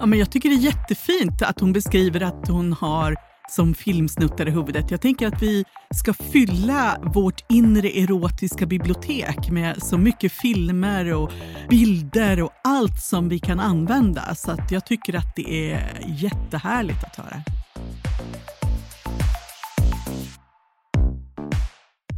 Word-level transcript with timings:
Ja, 0.00 0.06
men 0.06 0.18
jag 0.18 0.32
tycker 0.32 0.48
det 0.48 0.54
är 0.54 0.58
jättefint 0.58 1.42
att 1.42 1.60
hon 1.60 1.72
beskriver 1.72 2.20
att 2.20 2.48
hon 2.48 2.72
har 2.72 3.16
som 3.50 3.74
filmsnuttar 3.74 4.48
i 4.48 4.50
huvudet. 4.50 4.90
Jag 4.90 5.00
tänker 5.00 5.26
att 5.26 5.42
vi 5.42 5.64
ska 5.94 6.12
fylla 6.12 6.98
vårt 7.14 7.44
inre 7.48 7.88
erotiska 7.88 8.66
bibliotek 8.66 9.50
med 9.50 9.82
så 9.82 9.98
mycket 9.98 10.32
filmer 10.32 11.12
och 11.14 11.32
bilder 11.70 12.42
och 12.42 12.50
allt 12.64 13.00
som 13.00 13.28
vi 13.28 13.38
kan 13.38 13.60
använda. 13.60 14.34
Så 14.34 14.50
att 14.50 14.70
jag 14.70 14.86
tycker 14.86 15.14
att 15.14 15.36
det 15.36 15.72
är 15.72 16.00
jättehärligt 16.08 17.04
att 17.04 17.16
höra. 17.16 17.42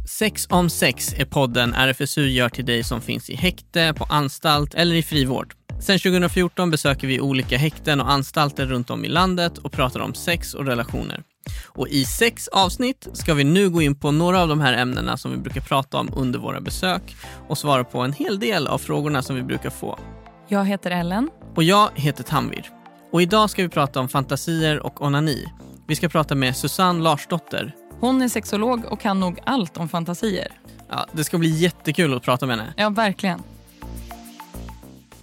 Sex 0.09 0.47
om 0.49 0.69
sex 0.69 1.13
är 1.13 1.25
podden 1.25 1.73
RFSU 1.73 2.27
gör 2.27 2.49
till 2.49 2.65
dig 2.65 2.83
som 2.83 3.01
finns 3.01 3.29
i 3.29 3.35
häkte, 3.35 3.93
på 3.97 4.03
anstalt 4.03 4.73
eller 4.73 4.95
i 4.95 5.03
frivård. 5.03 5.62
Sen 5.83 5.99
2014 5.99 6.71
besöker 6.71 7.07
vi 7.07 7.21
olika 7.21 7.57
häkten 7.57 8.01
och 8.01 8.11
anstalter 8.11 8.65
runt 8.65 8.89
om 8.89 9.05
i 9.05 9.07
landet 9.07 9.57
och 9.57 9.71
pratar 9.71 9.99
om 9.99 10.13
sex 10.13 10.53
och 10.53 10.65
relationer. 10.65 11.23
Och 11.65 11.87
i 11.87 12.05
sex 12.05 12.47
avsnitt 12.47 13.07
ska 13.13 13.33
vi 13.33 13.43
nu 13.43 13.69
gå 13.69 13.81
in 13.81 13.95
på 13.95 14.11
några 14.11 14.41
av 14.41 14.47
de 14.47 14.59
här 14.59 14.73
ämnena 14.73 15.17
som 15.17 15.31
vi 15.31 15.37
brukar 15.37 15.61
prata 15.61 15.97
om 15.97 16.09
under 16.15 16.39
våra 16.39 16.61
besök 16.61 17.15
och 17.47 17.57
svara 17.57 17.83
på 17.83 17.99
en 17.99 18.13
hel 18.13 18.39
del 18.39 18.67
av 18.67 18.77
frågorna 18.77 19.21
som 19.21 19.35
vi 19.35 19.43
brukar 19.43 19.69
få. 19.69 19.99
Jag 20.47 20.65
heter 20.65 20.91
Ellen. 20.91 21.29
Och 21.55 21.63
jag 21.63 21.89
heter 21.95 22.23
Tanvir. 22.23 22.69
Och 23.11 23.21
idag 23.21 23.49
ska 23.49 23.63
vi 23.63 23.69
prata 23.69 23.99
om 23.99 24.09
fantasier 24.09 24.79
och 24.79 25.01
onani. 25.01 25.45
Vi 25.87 25.95
ska 25.95 26.09
prata 26.09 26.35
med 26.35 26.55
Susanne 26.55 27.03
Larsdotter. 27.03 27.75
Hon 27.99 28.21
är 28.21 28.29
sexolog 28.29 28.85
och 28.85 29.01
kan 29.01 29.19
nog 29.19 29.39
allt 29.45 29.77
om 29.77 29.89
fantasier. 29.89 30.47
Ja, 30.89 31.05
det 31.11 31.23
ska 31.23 31.37
bli 31.37 31.49
jättekul 31.49 32.13
att 32.13 32.23
prata 32.23 32.45
med 32.45 32.57
henne. 32.57 32.73
Ja, 32.77 32.89
verkligen. 32.89 33.39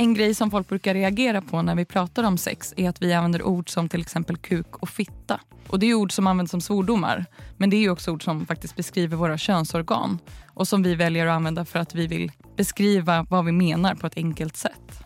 En 0.00 0.14
grej 0.14 0.34
som 0.34 0.50
folk 0.50 0.68
brukar 0.68 0.94
reagera 0.94 1.40
på 1.40 1.62
när 1.62 1.74
vi 1.74 1.84
pratar 1.84 2.24
om 2.24 2.38
sex 2.38 2.74
är 2.76 2.88
att 2.88 3.02
vi 3.02 3.12
använder 3.12 3.42
ord 3.42 3.70
som 3.70 3.88
till 3.88 4.00
exempel 4.00 4.36
kuk 4.36 4.76
och 4.76 4.88
fitta. 4.88 5.40
Och 5.68 5.78
Det 5.78 5.86
är 5.86 5.94
ord 5.94 6.12
som 6.12 6.26
används 6.26 6.50
som 6.50 6.60
svordomar. 6.60 7.24
Men 7.56 7.70
det 7.70 7.76
är 7.76 7.90
också 7.90 8.10
ord 8.10 8.24
som 8.24 8.46
faktiskt 8.46 8.76
beskriver 8.76 9.16
våra 9.16 9.38
könsorgan 9.38 10.18
och 10.46 10.68
som 10.68 10.82
vi 10.82 10.94
väljer 10.94 11.26
att 11.26 11.32
använda 11.32 11.64
för 11.64 11.78
att 11.78 11.94
vi 11.94 12.06
vill 12.06 12.32
beskriva 12.56 13.26
vad 13.30 13.44
vi 13.44 13.52
menar 13.52 13.94
på 13.94 14.06
ett 14.06 14.16
enkelt 14.16 14.56
sätt. 14.56 15.02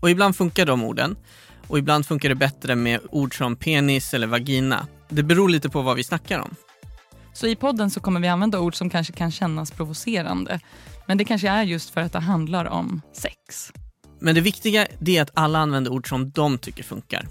Och 0.00 0.10
Ibland 0.10 0.36
funkar 0.36 0.66
de 0.66 0.82
orden 0.82 1.16
och 1.66 1.78
ibland 1.78 2.06
funkar 2.06 2.28
det 2.28 2.34
bättre 2.34 2.74
med 2.74 3.00
ord 3.10 3.38
som 3.38 3.56
penis 3.56 4.14
eller 4.14 4.26
vagina. 4.26 4.86
Det 5.08 5.22
beror 5.22 5.48
lite 5.48 5.68
på 5.68 5.82
vad 5.82 5.96
vi 5.96 6.04
snackar 6.04 6.38
om. 6.38 6.54
Så 7.32 7.46
i 7.46 7.56
podden 7.56 7.90
så 7.90 8.00
kommer 8.00 8.20
vi 8.20 8.28
använda 8.28 8.60
ord 8.60 8.74
som 8.74 8.90
kanske 8.90 9.12
kan 9.12 9.30
kännas 9.30 9.70
provocerande. 9.70 10.60
Men 11.06 11.18
det 11.18 11.24
kanske 11.24 11.48
är 11.48 11.62
just 11.62 11.90
för 11.90 12.00
att 12.00 12.12
det 12.12 12.20
handlar 12.20 12.64
om 12.64 13.02
sex. 13.12 13.72
Men 14.24 14.34
det 14.34 14.40
viktiga 14.40 14.86
är 15.06 15.22
att 15.22 15.30
alla 15.34 15.58
använder 15.58 15.92
ord 15.92 16.08
som 16.08 16.30
de 16.30 16.58
tycker 16.58 16.82
funkar. 16.82 17.26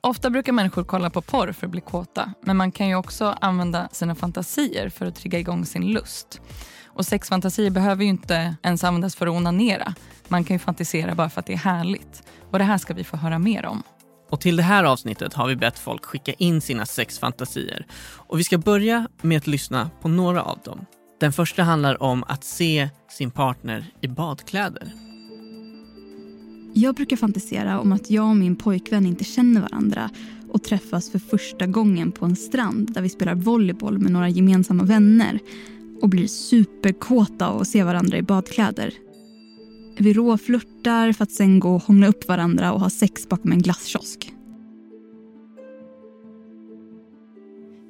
Ofta 0.00 0.30
brukar 0.30 0.52
människor 0.52 0.84
kolla 0.84 1.10
på 1.10 1.22
porr 1.22 1.52
för 1.52 1.66
att 1.66 1.70
bli 1.70 1.80
kåta. 1.80 2.32
Men 2.42 2.56
man 2.56 2.72
kan 2.72 2.88
ju 2.88 2.94
också 2.94 3.36
använda 3.40 3.88
sina 3.92 4.14
fantasier 4.14 4.88
för 4.88 5.06
att 5.06 5.14
trigga 5.14 5.38
igång 5.38 5.66
sin 5.66 5.86
lust. 5.86 6.40
Och 6.86 7.06
sexfantasier 7.06 7.70
behöver 7.70 8.02
ju 8.04 8.08
inte 8.08 8.56
ens 8.62 8.84
användas 8.84 9.16
för 9.16 9.26
att 9.26 9.32
onanera. 9.32 9.94
Man 10.28 10.44
kan 10.44 10.54
ju 10.54 10.58
fantisera 10.58 11.14
bara 11.14 11.30
för 11.30 11.40
att 11.40 11.46
det 11.46 11.52
är 11.52 11.56
härligt. 11.56 12.22
Och 12.50 12.58
det 12.58 12.64
här 12.64 12.78
ska 12.78 12.94
vi 12.94 13.04
få 13.04 13.16
höra 13.16 13.38
mer 13.38 13.66
om. 13.66 13.82
Och 14.30 14.40
till 14.40 14.56
det 14.56 14.62
här 14.62 14.84
avsnittet 14.84 15.34
har 15.34 15.48
vi 15.48 15.56
bett 15.56 15.78
folk 15.78 16.04
skicka 16.04 16.32
in 16.32 16.60
sina 16.60 16.86
sexfantasier. 16.86 17.86
Och 18.16 18.38
vi 18.38 18.44
ska 18.44 18.58
börja 18.58 19.08
med 19.22 19.38
att 19.38 19.46
lyssna 19.46 19.90
på 20.02 20.08
några 20.08 20.42
av 20.42 20.58
dem. 20.64 20.86
Den 21.22 21.32
första 21.32 21.62
handlar 21.62 22.02
om 22.02 22.24
att 22.28 22.44
se 22.44 22.88
sin 23.10 23.30
partner 23.30 23.92
i 24.00 24.08
badkläder. 24.08 24.92
Jag 26.74 26.94
brukar 26.94 27.16
fantisera 27.16 27.80
om 27.80 27.92
att 27.92 28.10
jag 28.10 28.28
och 28.28 28.36
min 28.36 28.56
pojkvän 28.56 29.06
inte 29.06 29.24
känner 29.24 29.60
varandra 29.60 30.10
och 30.48 30.64
träffas 30.64 31.10
för 31.10 31.18
första 31.18 31.66
gången 31.66 32.12
på 32.12 32.24
en 32.24 32.36
strand 32.36 32.94
där 32.94 33.02
vi 33.02 33.08
spelar 33.08 33.34
volleyboll 33.34 33.98
med 33.98 34.12
några 34.12 34.28
gemensamma 34.28 34.84
vänner 34.84 35.38
och 36.00 36.08
blir 36.08 36.26
superkåta 36.26 37.48
av 37.48 37.60
att 37.60 37.68
se 37.68 37.84
varandra 37.84 38.18
i 38.18 38.22
badkläder. 38.22 38.94
Vi 39.98 40.12
råflörtar 40.12 41.12
för 41.12 41.22
att 41.22 41.32
sen 41.32 41.60
gå 41.60 41.74
och 41.74 41.82
hångla 41.82 42.06
upp 42.06 42.28
varandra 42.28 42.72
och 42.72 42.80
ha 42.80 42.90
sex 42.90 43.28
bakom 43.28 43.52
en 43.52 43.62
glasskiosk. 43.62 44.34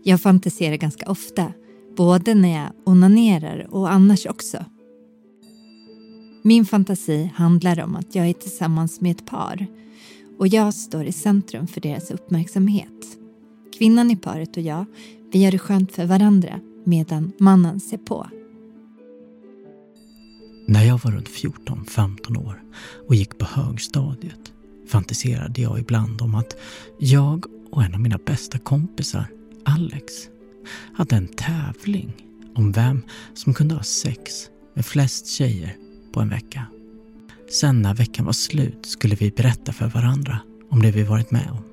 Jag 0.05 0.21
fantiserar 0.21 0.77
ganska 0.77 1.11
ofta, 1.11 1.53
både 1.97 2.35
när 2.35 2.63
jag 2.63 2.73
onanerar 2.85 3.67
och 3.71 3.93
annars 3.93 4.27
också. 4.27 4.65
Min 6.43 6.67
fantasi 6.67 7.31
handlar 7.35 7.81
om 7.81 7.97
att 7.97 8.15
jag 8.15 8.29
är 8.29 8.33
tillsammans 8.33 9.01
med 9.01 9.11
ett 9.11 9.27
par 9.27 9.67
och 10.39 10.49
jag 10.49 10.75
står 10.75 11.05
i 11.05 11.13
centrum 11.13 11.67
för 11.67 11.81
deras 11.81 12.11
uppmärksamhet. 12.11 13.19
Kvinnan 13.79 14.11
i 14.11 14.17
paret 14.17 14.57
och 14.57 14.63
jag, 14.63 14.85
vi 15.33 15.43
gör 15.43 15.51
det 15.51 15.59
skönt 15.59 15.93
för 15.93 16.07
varandra 16.07 16.61
medan 16.85 17.33
mannen 17.39 17.81
ser 17.81 17.99
på. 17.99 18.27
När 20.67 20.85
jag 20.85 21.01
var 21.05 21.11
runt 21.11 21.29
14-15 21.29 22.47
år 22.47 22.63
och 23.09 23.15
gick 23.15 23.39
på 23.39 23.45
högstadiet 23.45 24.53
fantiserade 24.89 25.63
jag 25.63 25.79
ibland 25.79 26.23
om 26.23 26.35
att 26.35 26.57
jag 26.99 27.45
och 27.71 27.83
en 27.83 27.95
av 27.95 28.01
mina 28.01 28.19
bästa 28.27 28.59
kompisar, 28.59 29.27
Alex, 29.65 30.13
hade 30.95 31.17
en 31.17 31.29
tävling 31.29 32.13
om 32.55 32.73
vem 32.73 33.03
som 33.35 33.55
kunde 33.55 33.75
ha 33.75 33.83
sex 33.83 34.51
med 34.75 34.87
flest 34.87 35.27
tjejer 35.27 35.77
på 36.13 36.21
en 36.21 36.29
vecka. 36.29 36.67
Sen 37.51 37.83
när 37.83 37.95
veckan 37.95 38.25
var 38.25 38.33
slut 38.33 38.87
skulle 38.87 39.15
vi 39.15 39.31
berätta 39.31 39.73
för 39.73 39.89
varandra 39.89 40.39
om 40.71 40.83
det 40.83 40.91
vi 40.91 41.03
varit 41.03 41.31
med 41.31 41.51
om. 41.51 41.65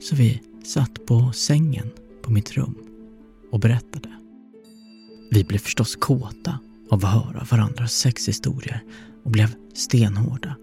Så 0.00 0.16
vi 0.16 0.42
satt 0.64 1.06
på 1.06 1.32
sängen 1.32 1.90
på 2.22 2.30
mitt 2.32 2.52
rum 2.52 2.74
och 3.52 3.60
berättade. 3.60 4.08
Vi 5.30 5.44
blev 5.44 5.58
förstås 5.58 5.96
kåta 5.96 6.58
av 6.90 7.04
att 7.04 7.12
höra 7.12 7.46
varandras 7.50 7.92
sexhistorier 7.92 8.82
och 9.24 9.30
blev 9.30 9.54
stenhårda. 9.74 10.56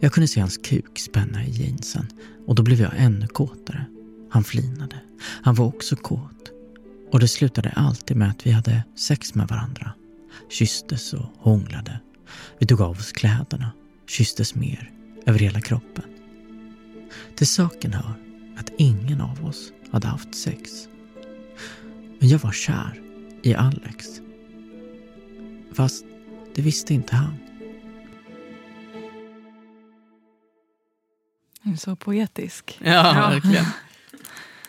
Jag 0.00 0.12
kunde 0.12 0.28
se 0.28 0.40
hans 0.40 0.58
kuk 0.58 0.98
spänna 0.98 1.44
i 1.44 1.50
jeansen 1.50 2.06
och 2.46 2.54
då 2.54 2.62
blev 2.62 2.80
jag 2.80 2.92
ännu 2.96 3.26
kåtare. 3.26 3.84
Han 4.30 4.44
flinade. 4.44 5.00
Han 5.20 5.54
var 5.54 5.66
också 5.66 5.96
kåt. 5.96 6.50
Och 7.12 7.20
det 7.20 7.28
slutade 7.28 7.72
alltid 7.76 8.16
med 8.16 8.30
att 8.30 8.46
vi 8.46 8.50
hade 8.50 8.82
sex 8.96 9.34
med 9.34 9.48
varandra. 9.48 9.92
Kysstes 10.50 11.12
och 11.12 11.26
hånglade. 11.38 12.00
Vi 12.58 12.66
tog 12.66 12.80
av 12.80 12.90
oss 12.90 13.12
kläderna. 13.12 13.72
Kysstes 14.06 14.54
mer 14.54 14.90
över 15.26 15.38
hela 15.38 15.60
kroppen. 15.60 16.04
Till 17.36 17.46
saken 17.46 17.92
hör 17.92 18.14
att 18.58 18.70
ingen 18.78 19.20
av 19.20 19.46
oss 19.46 19.72
hade 19.92 20.06
haft 20.06 20.34
sex. 20.34 20.70
Men 22.18 22.28
jag 22.28 22.38
var 22.38 22.52
kär 22.52 23.02
i 23.42 23.54
Alex 23.54 24.06
Fast 25.78 26.04
det 26.54 26.62
visste 26.62 26.94
inte 26.94 27.16
han. 27.16 27.38
Du 31.62 31.72
är 31.72 31.76
så 31.76 31.96
poetisk. 31.96 32.78
Ja, 32.82 32.92
ja. 32.92 33.12
verkligen. 33.12 33.64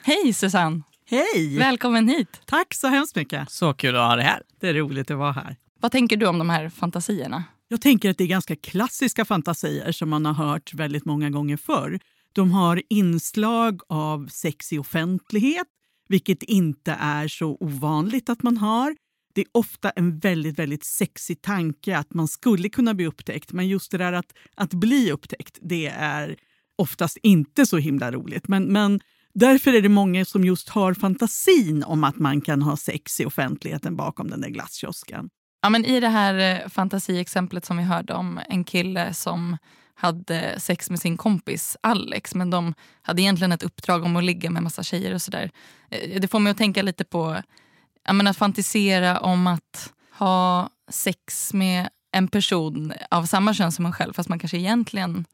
Hej 0.04 0.34
Susanne! 0.34 0.82
Hej! 1.06 1.58
Välkommen 1.58 2.08
hit. 2.08 2.42
Tack 2.46 2.74
så 2.74 2.88
hemskt 2.88 3.16
mycket. 3.16 3.52
Så 3.52 3.74
kul 3.74 3.96
att 3.96 4.02
ha 4.02 4.16
dig 4.16 4.26
här. 4.26 4.42
Det 4.60 4.70
är 4.70 4.74
roligt 4.74 5.12
att 5.12 5.18
vara 5.18 5.32
här. 5.32 5.56
Vad 5.80 5.92
tänker 5.92 6.18
du 6.18 6.28
om 6.28 6.40
de 6.40 6.50
här 6.50 6.70
fantasierna? 6.70 7.44
Jag 7.68 7.82
tänker 7.82 8.10
att 8.10 8.18
det 8.18 8.24
är 8.24 8.28
ganska 8.28 8.56
klassiska 8.56 9.26
fantasier 9.26 9.92
som 9.92 10.10
man 10.10 10.26
har 10.26 10.34
hört 10.34 10.74
väldigt 10.74 11.06
många 11.06 11.30
gånger 11.30 11.58
förr. 11.58 12.00
De 12.34 12.52
har 12.52 12.82
inslag 12.90 13.82
av 13.90 14.28
sex 14.28 14.74
i 14.74 14.78
offentlighet, 14.78 15.68
vilket 16.10 16.44
inte 16.44 16.98
är 17.00 17.28
så 17.28 17.58
ovanligt 17.60 18.30
att 18.30 18.44
man 18.44 18.58
har 18.58 18.96
det 19.34 19.42
är 19.42 19.48
ofta 19.52 19.90
en 19.90 20.20
väldigt, 20.20 20.60
väldigt 20.60 20.84
sexig 20.84 21.42
tanke 21.42 21.98
att 21.98 22.14
man 22.14 22.28
skulle 22.28 22.70
kunna 22.70 22.94
bli 22.94 23.08
upptäckt. 23.08 23.52
Men 23.52 23.68
just 23.68 23.92
det 23.92 23.98
där 23.98 24.14
att, 24.14 24.34
att 24.56 24.74
bli 24.74 25.12
upptäckt, 25.12 25.58
det 25.62 25.88
är 25.88 26.36
oftast 26.76 27.18
inte 27.24 27.66
så 27.66 27.78
himla 27.78 28.12
roligt. 28.12 28.48
Men, 28.48 28.64
men 28.64 29.00
därför 29.40 29.74
är 29.74 29.82
det 29.82 29.90
många 29.90 30.26
som 30.26 30.44
just 30.44 30.70
har 30.70 30.94
fantasin 30.94 31.84
om 31.84 32.04
att 32.04 32.18
man 32.18 32.42
kan 32.42 32.62
ha 32.62 32.78
sex 32.78 33.20
i 33.20 33.26
offentligheten 33.26 33.96
bakom 33.96 34.30
den 34.30 34.42
där 34.42 34.50
glasskiosken. 34.50 35.30
Ja, 35.62 35.70
men 35.70 35.86
I 35.86 36.00
det 36.00 36.08
här 36.08 36.64
eh, 36.64 36.70
fantasiexemplet 36.70 37.66
som 37.66 37.78
vi 37.78 37.84
hörde 37.84 38.14
om 38.14 38.40
en 38.50 38.64
kille 38.64 39.14
som 39.14 39.58
hade 39.96 40.60
sex 40.60 40.90
med 40.90 41.00
sin 41.00 41.18
kompis 41.18 41.78
Alex 41.84 42.36
men 42.36 42.50
de 42.50 42.74
hade 43.02 43.22
egentligen 43.22 43.52
ett 43.52 43.64
uppdrag 43.64 44.04
om 44.04 44.16
att 44.16 44.24
ligga 44.24 44.50
med 44.50 44.64
massa 44.64 44.84
tjejer 44.84 45.14
och 45.14 45.22
sådär. 45.22 45.52
Eh, 45.90 46.22
det 46.22 46.28
får 46.28 46.40
mig 46.40 46.52
att 46.52 46.58
tänka 46.58 46.82
lite 46.82 47.04
på 47.04 47.42
jag 48.08 48.28
att 48.28 48.38
fantisera 48.38 49.20
om 49.20 49.48
att 49.48 49.94
ha 50.12 50.70
sex 50.90 51.54
med 51.54 51.90
en 52.12 52.28
person 52.28 52.94
av 53.12 53.26
samma 53.26 53.54
kön 53.54 53.72
som 53.72 53.86
en 53.86 53.94
själv 53.94 54.14
fast 54.14 54.30
man 54.30 54.40
kanske 54.40 54.58
egentligen 54.58 55.26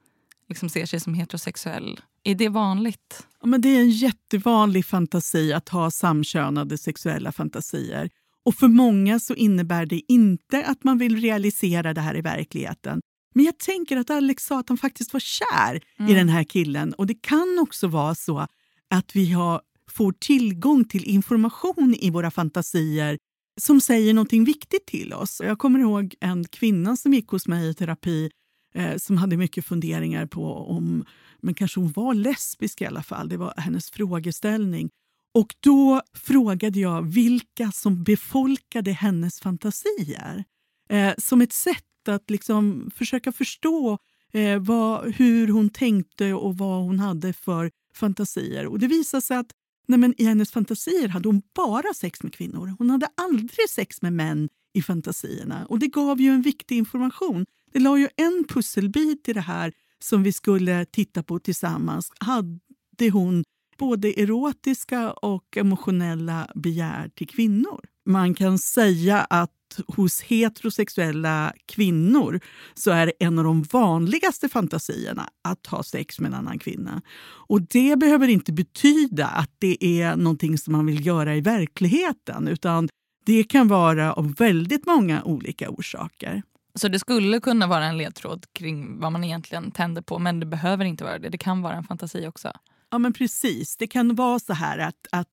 liksom 0.49 0.69
ser 0.69 0.85
sig 0.85 0.99
som 0.99 1.13
heterosexuell. 1.13 1.99
Är 2.23 2.35
det 2.35 2.49
vanligt? 2.49 3.27
Ja, 3.41 3.47
men 3.47 3.61
det 3.61 3.69
är 3.69 3.79
en 3.79 3.89
jättevanlig 3.89 4.85
fantasi 4.85 5.53
att 5.53 5.69
ha 5.69 5.91
samkönade 5.91 6.77
sexuella 6.77 7.31
fantasier. 7.31 8.09
Och 8.45 8.55
för 8.55 8.67
många 8.67 9.19
så 9.19 9.33
innebär 9.35 9.85
det 9.85 10.01
inte 10.07 10.65
att 10.65 10.83
man 10.83 10.97
vill 10.97 11.21
realisera 11.21 11.93
det 11.93 12.01
här 12.01 12.17
i 12.17 12.21
verkligheten. 12.21 13.01
Men 13.35 13.45
jag 13.45 13.57
tänker 13.59 13.97
att 13.97 14.09
Alex 14.09 14.43
sa 14.45 14.59
att 14.59 14.69
han 14.69 14.77
faktiskt 14.77 15.13
var 15.13 15.19
kär 15.19 15.81
Mm. 15.99 16.11
i 16.11 16.13
den 16.13 16.29
här 16.29 16.43
killen. 16.43 16.93
Och 16.93 17.07
det 17.07 17.21
kan 17.21 17.59
också 17.61 17.87
vara 17.87 18.15
så 18.15 18.47
att 18.89 19.15
vi 19.15 19.31
har, 19.31 19.61
får 19.91 20.11
tillgång 20.11 20.85
till 20.85 21.03
information 21.03 21.95
i 21.99 22.09
våra 22.09 22.31
fantasier 22.31 23.17
som 23.61 23.81
säger 23.81 24.13
någonting 24.13 24.43
viktigt 24.43 24.85
till 24.85 25.13
oss. 25.13 25.41
Jag 25.43 25.57
kommer 25.59 25.79
ihåg 25.79 26.15
en 26.21 26.43
kvinna 26.47 26.95
som 26.97 27.13
gick 27.13 27.27
hos 27.27 27.47
mig 27.47 27.69
i 27.69 27.73
terapi 27.73 28.29
eh, 28.75 28.97
som 28.97 29.17
hade 29.17 29.37
mycket 29.37 29.65
funderingar 29.65 30.25
på 30.25 30.53
om, 30.53 31.05
men 31.41 31.53
kanske 31.53 31.79
hon 31.79 31.91
var 31.91 32.13
lesbisk 32.13 32.81
i 32.81 32.85
alla 32.85 33.03
fall. 33.03 33.29
Det 33.29 33.37
var 33.37 33.53
hennes 33.57 33.91
frågeställning. 33.91 34.89
Och 35.33 35.55
då 35.59 36.01
frågade 36.13 36.79
jag 36.79 37.01
vilka 37.01 37.71
som 37.71 38.03
befolkade 38.03 38.91
hennes 38.91 39.39
fantasier. 39.39 40.43
Eh, 40.89 41.13
som 41.17 41.41
ett 41.41 41.53
sätt 41.53 42.07
att 42.07 42.29
liksom 42.29 42.91
försöka 42.95 43.31
förstå 43.31 43.97
eh, 44.33 44.59
vad, 44.59 45.13
hur 45.13 45.47
hon 45.47 45.69
tänkte 45.69 46.33
och 46.33 46.57
vad 46.57 46.83
hon 46.83 46.99
hade 46.99 47.33
för 47.33 47.71
fantasier. 47.95 48.67
Och 48.67 48.79
det 48.79 48.87
visade 48.87 49.21
sig 49.21 49.37
att 49.37 49.51
nej 49.87 49.99
men, 49.99 50.13
i 50.17 50.25
hennes 50.25 50.51
fantasier 50.51 51.07
hade 51.07 51.29
hon 51.29 51.41
bara 51.55 51.93
sex 51.95 52.23
med 52.23 52.33
kvinnor. 52.33 52.75
Hon 52.77 52.89
hade 52.89 53.07
aldrig 53.15 53.69
sex 53.69 54.01
med 54.01 54.13
män 54.13 54.49
i 54.73 54.81
fantasierna. 54.81 55.65
Och 55.65 55.79
det 55.79 55.87
gav 55.87 56.21
ju 56.21 56.29
en 56.29 56.41
viktig 56.41 56.77
information. 56.77 57.45
Det 57.75 57.81
la 57.81 57.97
ju 57.97 58.09
en 58.15 58.45
pusselbit 58.49 59.29
i 59.29 59.33
det 59.33 59.41
här 59.41 59.73
som 59.99 60.23
vi 60.23 60.33
skulle 60.33 60.85
titta 60.85 61.23
på 61.23 61.39
tillsammans. 61.39 62.11
Hade 62.19 63.09
hon 63.11 63.43
både 63.77 64.21
erotiska 64.21 65.11
och 65.11 65.57
emotionella 65.57 66.51
begär 66.55 67.09
till 67.09 67.27
kvinnor? 67.27 67.85
Man 68.05 68.33
kan 68.33 68.59
säga 68.59 69.19
att 69.29 69.79
hos 69.87 70.21
heterosexuella 70.21 71.53
kvinnor 71.65 72.39
så 72.73 72.91
är 72.91 73.13
en 73.19 73.39
av 73.39 73.45
de 73.45 73.63
vanligaste 73.63 74.49
fantasierna 74.49 75.29
att 75.41 75.67
ha 75.67 75.83
sex 75.83 76.19
med 76.19 76.27
en 76.27 76.37
annan 76.37 76.59
kvinna. 76.59 77.01
Och 77.47 77.61
Det 77.61 77.99
behöver 77.99 78.27
inte 78.27 78.53
betyda 78.53 79.27
att 79.27 79.51
det 79.59 79.85
är 80.01 80.15
någonting 80.15 80.57
som 80.57 80.71
man 80.71 80.85
vill 80.85 81.05
göra 81.05 81.35
i 81.35 81.41
verkligheten 81.41 82.47
utan 82.47 82.89
det 83.25 83.43
kan 83.43 83.67
vara 83.67 84.13
av 84.13 84.35
väldigt 84.35 84.85
många 84.85 85.23
olika 85.23 85.69
orsaker. 85.69 86.43
Så 86.75 86.87
det 86.87 86.99
skulle 86.99 87.39
kunna 87.39 87.67
vara 87.67 87.85
en 87.85 87.97
ledtråd 87.97 88.45
kring 88.53 88.99
vad 88.99 89.11
man 89.11 89.23
egentligen 89.23 89.71
tänder 89.71 90.01
på 90.01 90.19
men 90.19 90.39
det 90.39 90.45
behöver 90.45 90.85
inte 90.85 91.03
vara 91.03 91.19
det. 91.19 91.29
Det 91.29 91.37
kan 91.37 91.61
vara 91.61 91.75
en 91.75 91.83
fantasi 91.83 92.27
också. 92.27 92.51
Ja, 92.91 92.97
men 92.97 93.13
precis. 93.13 93.77
Det 93.77 93.87
kan 93.87 94.15
vara 94.15 94.39
så 94.39 94.53
här 94.53 94.77
att, 94.77 95.07
att 95.11 95.27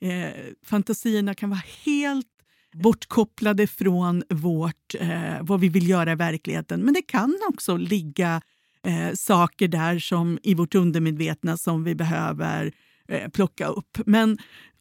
eh, 0.00 0.44
fantasierna 0.66 1.34
kan 1.34 1.50
vara 1.50 1.62
helt 1.84 2.26
bortkopplade 2.74 3.66
från 3.66 4.22
vårt, 4.28 4.94
eh, 5.00 5.36
vad 5.40 5.60
vi 5.60 5.68
vill 5.68 5.88
göra 5.88 6.12
i 6.12 6.14
verkligheten. 6.14 6.80
Men 6.80 6.94
det 6.94 7.02
kan 7.02 7.38
också 7.48 7.76
ligga 7.76 8.40
eh, 8.86 9.14
saker 9.14 9.68
där 9.68 9.98
som 9.98 10.38
i 10.42 10.54
vårt 10.54 10.74
undermedvetna 10.74 11.56
som 11.56 11.84
vi 11.84 11.94
behöver 11.94 12.72
eh, 13.08 13.28
plocka 13.28 13.66
upp. 13.66 13.98
Men 14.06 14.38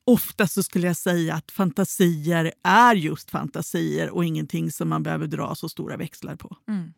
ofta 0.07 0.48
så 0.48 0.63
skulle 0.63 0.88
jag 0.88 0.98
säga 0.98 1.36
att 1.36 1.51
fantasier 1.51 2.54
är 2.63 2.95
just 2.95 3.31
fantasier 3.31 4.09
och 4.09 4.25
ingenting 4.25 4.71
som 4.71 4.89
man 4.89 5.04
behöver 5.04 5.27
dra 5.27 5.56
så 5.56 5.69
stora 5.69 5.98
växlar 5.98 6.36
på. 6.36 6.57
Mm. 6.68 6.94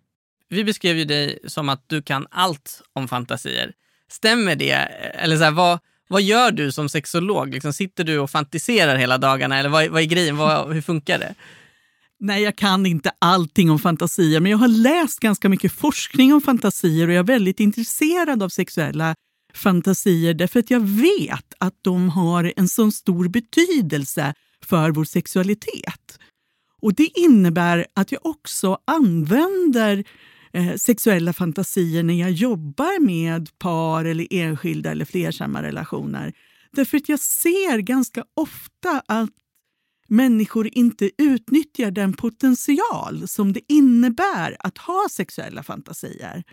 Vi 0.50 0.64
beskrev 0.64 0.98
ju 0.98 1.06
dig 1.06 1.40
som 1.46 1.70
att 1.70 1.84
du 1.88 2.02
kan 2.02 2.28
allt 2.32 2.82
om 2.94 3.08
fantasier. 3.08 3.74
Stämmer 4.12 4.56
det? 4.56 4.72
Eller 4.72 5.38
så 5.38 5.44
här, 5.44 5.52
vad, 5.52 5.80
vad 6.08 6.22
gör 6.22 6.52
du 6.52 6.72
som 6.72 6.90
sexolog? 6.90 7.54
Liksom, 7.54 7.74
sitter 7.74 8.04
du 8.04 8.20
och 8.20 8.32
fantiserar 8.32 8.96
hela 8.96 9.18
dagarna? 9.18 9.60
Eller 9.60 9.70
vad, 9.70 9.88
vad 9.88 10.02
är 10.02 10.06
grejen? 10.06 10.38
Vad, 10.38 10.74
hur 10.74 10.82
funkar 10.82 11.20
det? 11.20 11.36
Nej, 12.20 12.44
jag 12.44 12.56
kan 12.56 12.86
inte 12.86 13.12
allting 13.20 13.72
om 13.72 13.80
fantasier, 13.80 14.40
men 14.40 14.52
jag 14.52 14.58
har 14.58 14.68
läst 14.68 15.20
ganska 15.20 15.50
mycket 15.50 15.72
forskning 15.72 16.34
om 16.34 16.42
fantasier 16.42 17.08
och 17.08 17.14
jag 17.14 17.20
är 17.20 17.24
väldigt 17.24 17.60
intresserad 17.60 18.44
av 18.44 18.50
sexuella 18.50 19.16
fantasier 19.54 20.34
därför 20.34 20.60
att 20.60 20.72
jag 20.72 20.80
vet 20.80 21.54
att 21.58 21.76
de 21.82 22.10
har 22.10 22.54
en 22.56 22.68
sån 22.68 22.92
stor 22.92 23.28
betydelse 23.28 24.34
för 24.66 24.92
vår 24.92 25.04
sexualitet. 25.04 26.20
Och 26.82 26.94
Det 26.94 27.20
innebär 27.20 27.86
att 27.94 28.12
jag 28.12 28.26
också 28.26 28.78
använder 28.88 30.04
eh, 30.54 30.76
sexuella 30.76 31.34
fantasier 31.34 32.04
när 32.04 32.14
jag 32.14 32.32
jobbar 32.32 33.00
med 33.00 33.60
par 33.60 34.06
eller 34.06 34.28
enskilda 34.32 34.92
eller 34.92 35.06
flersamma 35.06 35.64
relationer. 35.64 36.34
Därför 36.72 36.98
att 36.98 37.10
jag 37.10 37.20
ser 37.20 37.78
ganska 37.78 38.24
ofta 38.34 39.04
att 39.06 39.30
människor 40.08 40.70
inte 40.72 41.12
utnyttjar 41.18 41.92
den 41.92 42.14
potential 42.14 43.28
som 43.28 43.54
det 43.54 43.62
innebär 43.68 44.58
att 44.60 44.78
ha 44.78 45.08
sexuella 45.12 45.64
fantasier. 45.64 46.44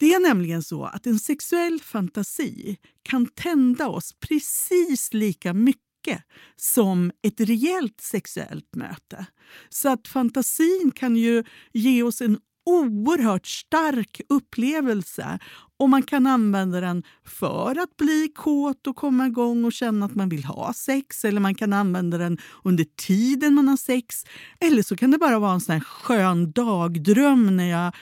Det 0.00 0.14
är 0.14 0.20
nämligen 0.20 0.62
så 0.62 0.84
att 0.84 1.06
en 1.06 1.18
sexuell 1.18 1.80
fantasi 1.80 2.76
kan 3.02 3.26
tända 3.26 3.88
oss 3.88 4.12
precis 4.28 5.14
lika 5.14 5.54
mycket 5.54 6.22
som 6.56 7.12
ett 7.22 7.40
reellt 7.40 8.00
sexuellt 8.00 8.76
möte. 8.76 9.26
Så 9.68 9.88
att 9.88 10.08
fantasin 10.08 10.92
kan 10.94 11.16
ju 11.16 11.44
ge 11.72 12.02
oss 12.02 12.20
en 12.20 12.38
oerhört 12.66 13.46
stark 13.46 14.20
upplevelse 14.28 15.38
och 15.78 15.88
man 15.88 16.02
kan 16.02 16.26
använda 16.26 16.80
den 16.80 17.02
för 17.24 17.82
att 17.82 17.96
bli 17.96 18.32
kåt 18.34 18.86
och 18.86 18.96
komma 18.96 19.26
igång 19.26 19.64
och 19.64 19.72
känna 19.72 20.06
att 20.06 20.14
man 20.14 20.28
vill 20.28 20.44
ha 20.44 20.72
sex. 20.72 21.24
Eller 21.24 21.40
man 21.40 21.54
kan 21.54 21.72
använda 21.72 22.18
den 22.18 22.38
under 22.64 22.86
tiden 22.96 23.54
man 23.54 23.68
har 23.68 23.76
sex. 23.76 24.24
Eller 24.60 24.82
så 24.82 24.96
kan 24.96 25.10
det 25.10 25.18
bara 25.18 25.38
vara 25.38 25.52
en 25.52 25.60
sån 25.60 25.72
här 25.72 25.80
skön 25.80 26.52
dagdröm 26.52 27.56
när 27.56 27.70
jag 27.70 27.92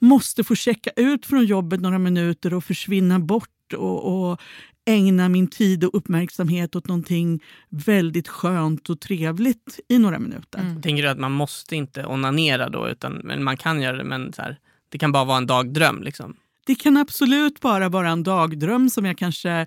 måste 0.00 0.44
få 0.44 0.54
checka 0.54 0.90
ut 0.96 1.26
från 1.26 1.44
jobbet 1.44 1.80
några 1.80 1.98
minuter 1.98 2.54
och 2.54 2.64
försvinna 2.64 3.18
bort 3.18 3.72
och, 3.72 4.30
och 4.30 4.40
ägna 4.84 5.28
min 5.28 5.48
tid 5.48 5.84
och 5.84 5.94
uppmärksamhet 5.94 6.76
åt 6.76 6.88
någonting 6.88 7.42
väldigt 7.68 8.28
skönt 8.28 8.90
och 8.90 9.00
trevligt 9.00 9.80
i 9.88 9.98
några 9.98 10.18
minuter. 10.18 10.58
Mm. 10.58 10.82
Tänker 10.82 11.02
du 11.02 11.08
att 11.08 11.18
man 11.18 11.32
måste 11.32 11.76
inte 11.76 12.06
onanera 12.06 12.68
då, 12.68 12.88
utan 12.88 13.12
men 13.12 13.44
man 13.44 13.56
kan 13.56 13.82
göra 13.82 13.96
det, 13.96 14.04
men 14.04 14.32
så 14.32 14.42
här, 14.42 14.58
det 14.88 14.98
kan 14.98 15.12
bara 15.12 15.24
vara 15.24 15.38
en 15.38 15.46
dagdröm? 15.46 16.02
Liksom. 16.02 16.36
Det 16.66 16.74
kan 16.74 16.96
absolut 16.96 17.60
bara 17.60 17.88
vara 17.88 18.10
en 18.10 18.22
dagdröm 18.22 18.90
som 18.90 19.04
jag 19.04 19.18
kanske 19.18 19.66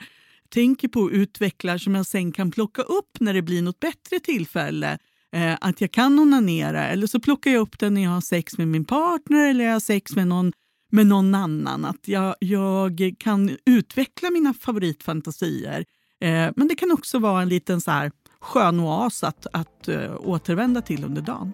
tänker 0.49 0.87
på 0.87 0.99
och 0.99 1.09
utvecklar 1.11 1.77
som 1.77 1.95
jag 1.95 2.05
sen 2.05 2.31
kan 2.31 2.51
plocka 2.51 2.81
upp 2.81 3.19
när 3.19 3.33
det 3.33 3.41
blir 3.41 3.61
något 3.61 3.79
bättre 3.79 4.19
tillfälle. 4.19 4.97
Eh, 5.33 5.57
att 5.61 5.81
jag 5.81 5.91
kan 5.91 6.19
onanera 6.19 6.87
eller 6.87 7.07
så 7.07 7.19
plockar 7.19 7.51
jag 7.51 7.61
upp 7.61 7.79
den 7.79 7.93
när 7.93 8.03
jag 8.03 8.09
har 8.09 8.21
sex 8.21 8.57
med 8.57 8.67
min 8.67 8.85
partner 8.85 9.49
eller 9.49 9.65
jag 9.65 9.73
har 9.73 9.79
sex 9.79 10.15
med 10.15 10.27
någon, 10.27 10.53
med 10.91 11.07
någon 11.07 11.35
annan. 11.35 11.85
Att 11.85 12.07
jag, 12.07 12.35
jag 12.39 13.15
kan 13.19 13.57
utveckla 13.65 14.29
mina 14.29 14.53
favoritfantasier. 14.53 15.85
Eh, 16.21 16.51
men 16.55 16.67
det 16.67 16.75
kan 16.75 16.91
också 16.91 17.19
vara 17.19 17.41
en 17.41 17.49
liten 17.49 17.81
så 17.81 17.91
här 17.91 18.11
skön 18.39 18.79
oas 18.79 19.23
att, 19.23 19.47
att 19.53 19.89
uh, 19.89 20.15
återvända 20.19 20.81
till 20.81 21.05
under 21.05 21.21
dagen. 21.21 21.53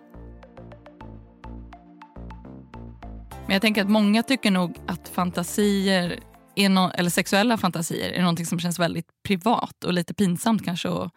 Men 3.46 3.54
jag 3.54 3.62
tänker 3.62 3.82
att 3.82 3.89
många 3.89 4.24
tycker 4.24 4.51
nog 4.51 4.77
att 4.88 5.10
fantasier, 5.10 6.20
är 6.56 6.70
no 6.70 6.92
eller 6.94 7.10
sexuella 7.10 7.58
fantasier 7.58 8.12
är 8.12 8.22
någonting 8.22 8.46
som 8.46 8.60
känns 8.60 8.80
väldigt 8.80 9.08
privat 9.24 9.84
och 9.84 9.94
lite 9.94 10.13
pinsamt 10.13 10.65
kanske 10.65 10.89
att, 10.89 11.13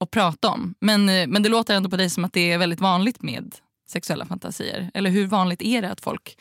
att 0.00 0.10
prata 0.10 0.48
om. 0.48 0.74
Men, 0.80 1.08
eh, 1.08 1.26
men 1.26 1.42
det 1.42 1.48
låter 1.48 1.74
ändå 1.74 1.90
på 1.90 1.96
dig 1.96 2.10
som 2.10 2.24
att 2.24 2.32
det 2.32 2.52
är 2.52 2.58
väldigt 2.58 2.80
vanligt 2.80 3.22
med 3.22 3.54
sexuella 3.88 4.26
fantasier. 4.26 4.90
Eller 4.94 5.10
hur 5.10 5.26
vanligt 5.26 5.62
är 5.62 5.82
det 5.82 5.90
att 5.90 6.00
folk 6.00 6.38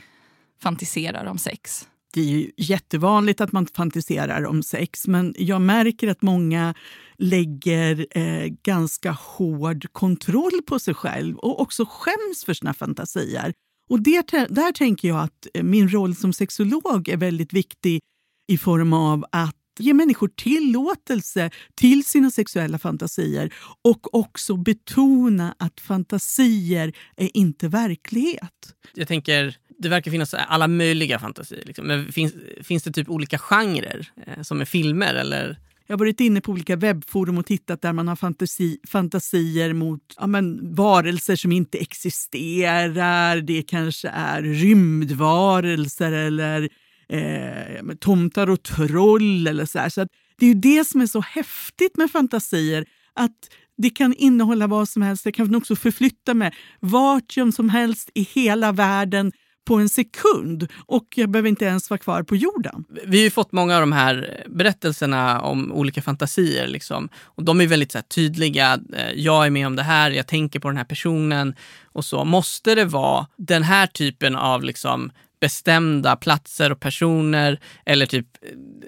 fantiserar 0.61 1.25
om 1.25 1.37
sex? 1.37 1.87
det 2.13 2.21
är 2.21 2.25
ju 2.25 2.51
jättevanligt 2.57 3.41
att 3.41 3.51
man 3.51 3.65
fantiserar 3.65 4.45
om 4.45 4.63
sex 4.63 5.07
men 5.07 5.35
jag 5.37 5.61
märker 5.61 6.07
att 6.07 6.21
många 6.21 6.73
lägger 7.17 8.07
eh, 8.17 8.47
ganska 8.63 9.11
hård 9.11 9.85
kontroll 9.91 10.61
på 10.67 10.79
sig 10.79 10.93
själv 10.93 11.37
och 11.37 11.61
också 11.61 11.85
skäms 11.89 12.45
för 12.45 12.53
sina 12.53 12.73
fantasier. 12.73 13.53
Och 13.89 14.01
det, 14.01 14.31
där 14.31 14.71
tänker 14.71 15.07
jag 15.07 15.19
att 15.19 15.47
eh, 15.53 15.63
min 15.63 15.89
roll 15.89 16.15
som 16.15 16.33
sexolog 16.33 17.09
är 17.09 17.17
väldigt 17.17 17.53
viktig 17.53 18.01
i 18.47 18.57
form 18.57 18.93
av 18.93 19.25
att 19.31 19.55
ge 19.79 19.93
människor 19.93 20.27
tillåtelse 20.27 21.51
till 21.75 22.05
sina 22.05 22.31
sexuella 22.31 22.77
fantasier 22.79 23.53
och 23.81 24.15
också 24.15 24.57
betona 24.57 25.55
att 25.59 25.79
fantasier 25.79 26.93
är 27.17 27.29
inte 27.33 27.67
verklighet. 27.67 28.75
Jag 28.93 29.07
tänker, 29.07 29.57
det 29.77 29.89
verkar 29.89 30.11
finnas 30.11 30.33
alla 30.33 30.67
möjliga 30.67 31.19
fantasier. 31.19 31.63
Liksom. 31.65 31.87
Men 31.87 32.11
finns, 32.11 32.33
finns 32.61 32.83
det 32.83 32.91
typ 32.91 33.09
olika 33.09 33.37
genrer 33.37 34.11
eh, 34.27 34.41
som 34.41 34.61
är 34.61 34.65
filmer? 34.65 35.13
Eller? 35.13 35.59
Jag 35.87 35.93
har 35.93 35.99
varit 35.99 36.19
inne 36.19 36.41
på 36.41 36.51
olika 36.51 36.75
webbforum 36.75 37.37
och 37.37 37.45
tittat 37.45 37.81
där 37.81 37.93
man 37.93 38.07
har 38.07 38.15
fantasi, 38.15 38.79
fantasier 38.87 39.73
mot 39.73 40.01
ja, 40.17 40.27
men, 40.27 40.75
varelser 40.75 41.35
som 41.35 41.51
inte 41.51 41.77
existerar. 41.77 43.41
Det 43.41 43.61
kanske 43.61 44.09
är 44.09 44.41
rymdvarelser 44.41 46.11
eller 46.11 46.69
eh, 47.09 47.95
tomtar 47.99 48.49
och 48.49 48.63
troll. 48.63 49.47
eller 49.47 49.65
så, 49.65 49.79
här. 49.79 49.89
så 49.89 50.07
Det 50.37 50.45
är 50.45 50.49
ju 50.49 50.59
det 50.59 50.87
som 50.87 51.01
är 51.01 51.07
så 51.07 51.21
häftigt 51.21 51.97
med 51.97 52.11
fantasier. 52.11 52.85
Att 53.13 53.49
det 53.77 53.89
kan 53.89 54.13
innehålla 54.13 54.67
vad 54.67 54.89
som 54.89 55.01
helst. 55.01 55.23
Det 55.23 55.31
kan 55.31 55.55
också 55.55 55.75
förflytta 55.75 56.33
mig 56.33 56.53
vart 56.79 57.31
som 57.55 57.69
helst 57.69 58.09
i 58.13 58.21
hela 58.21 58.71
världen 58.71 59.31
på 59.65 59.75
en 59.75 59.89
sekund 59.89 60.67
och 60.85 61.07
jag 61.15 61.29
behöver 61.29 61.49
inte 61.49 61.65
ens 61.65 61.89
vara 61.89 61.97
kvar 61.97 62.23
på 62.23 62.35
jorden. 62.35 62.85
Vi 63.05 63.17
har 63.17 63.23
ju 63.23 63.29
fått 63.29 63.51
många 63.51 63.75
av 63.75 63.81
de 63.81 63.91
här 63.91 64.43
berättelserna 64.49 65.41
om 65.41 65.71
olika 65.71 66.01
fantasier. 66.01 66.67
Liksom. 66.67 67.09
Och 67.15 67.43
de 67.43 67.61
är 67.61 67.67
väldigt 67.67 67.91
så 67.91 67.97
här, 67.97 68.03
tydliga. 68.03 68.79
Eh, 68.95 69.11
jag 69.15 69.45
är 69.45 69.49
med 69.49 69.67
om 69.67 69.75
det 69.75 69.83
här, 69.83 70.11
jag 70.11 70.27
tänker 70.27 70.59
på 70.59 70.67
den 70.67 70.77
här 70.77 70.83
personen. 70.83 71.55
och 71.83 72.05
så. 72.05 72.25
Måste 72.25 72.75
det 72.75 72.85
vara 72.85 73.27
den 73.37 73.63
här 73.63 73.87
typen 73.87 74.35
av 74.35 74.63
liksom, 74.63 75.11
bestämda 75.43 76.15
platser 76.15 76.71
och 76.71 76.79
personer 76.79 77.59
eller 77.85 78.05
typ 78.05 78.27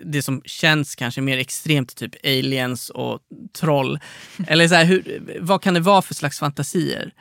det 0.03 0.21
som 0.21 0.41
känns 0.45 0.95
kanske 0.95 1.21
mer 1.21 1.37
extremt, 1.37 1.95
typ 1.95 2.15
aliens 2.23 2.89
och 2.89 3.19
troll. 3.53 3.99
Eller 4.47 4.67
så 4.67 4.75
här, 4.75 4.85
hur, 4.85 5.21
vad 5.41 5.61
kan 5.61 5.73
det 5.73 5.79
vara 5.79 6.01
för 6.01 6.13
slags 6.13 6.39
fantasier? 6.39 7.13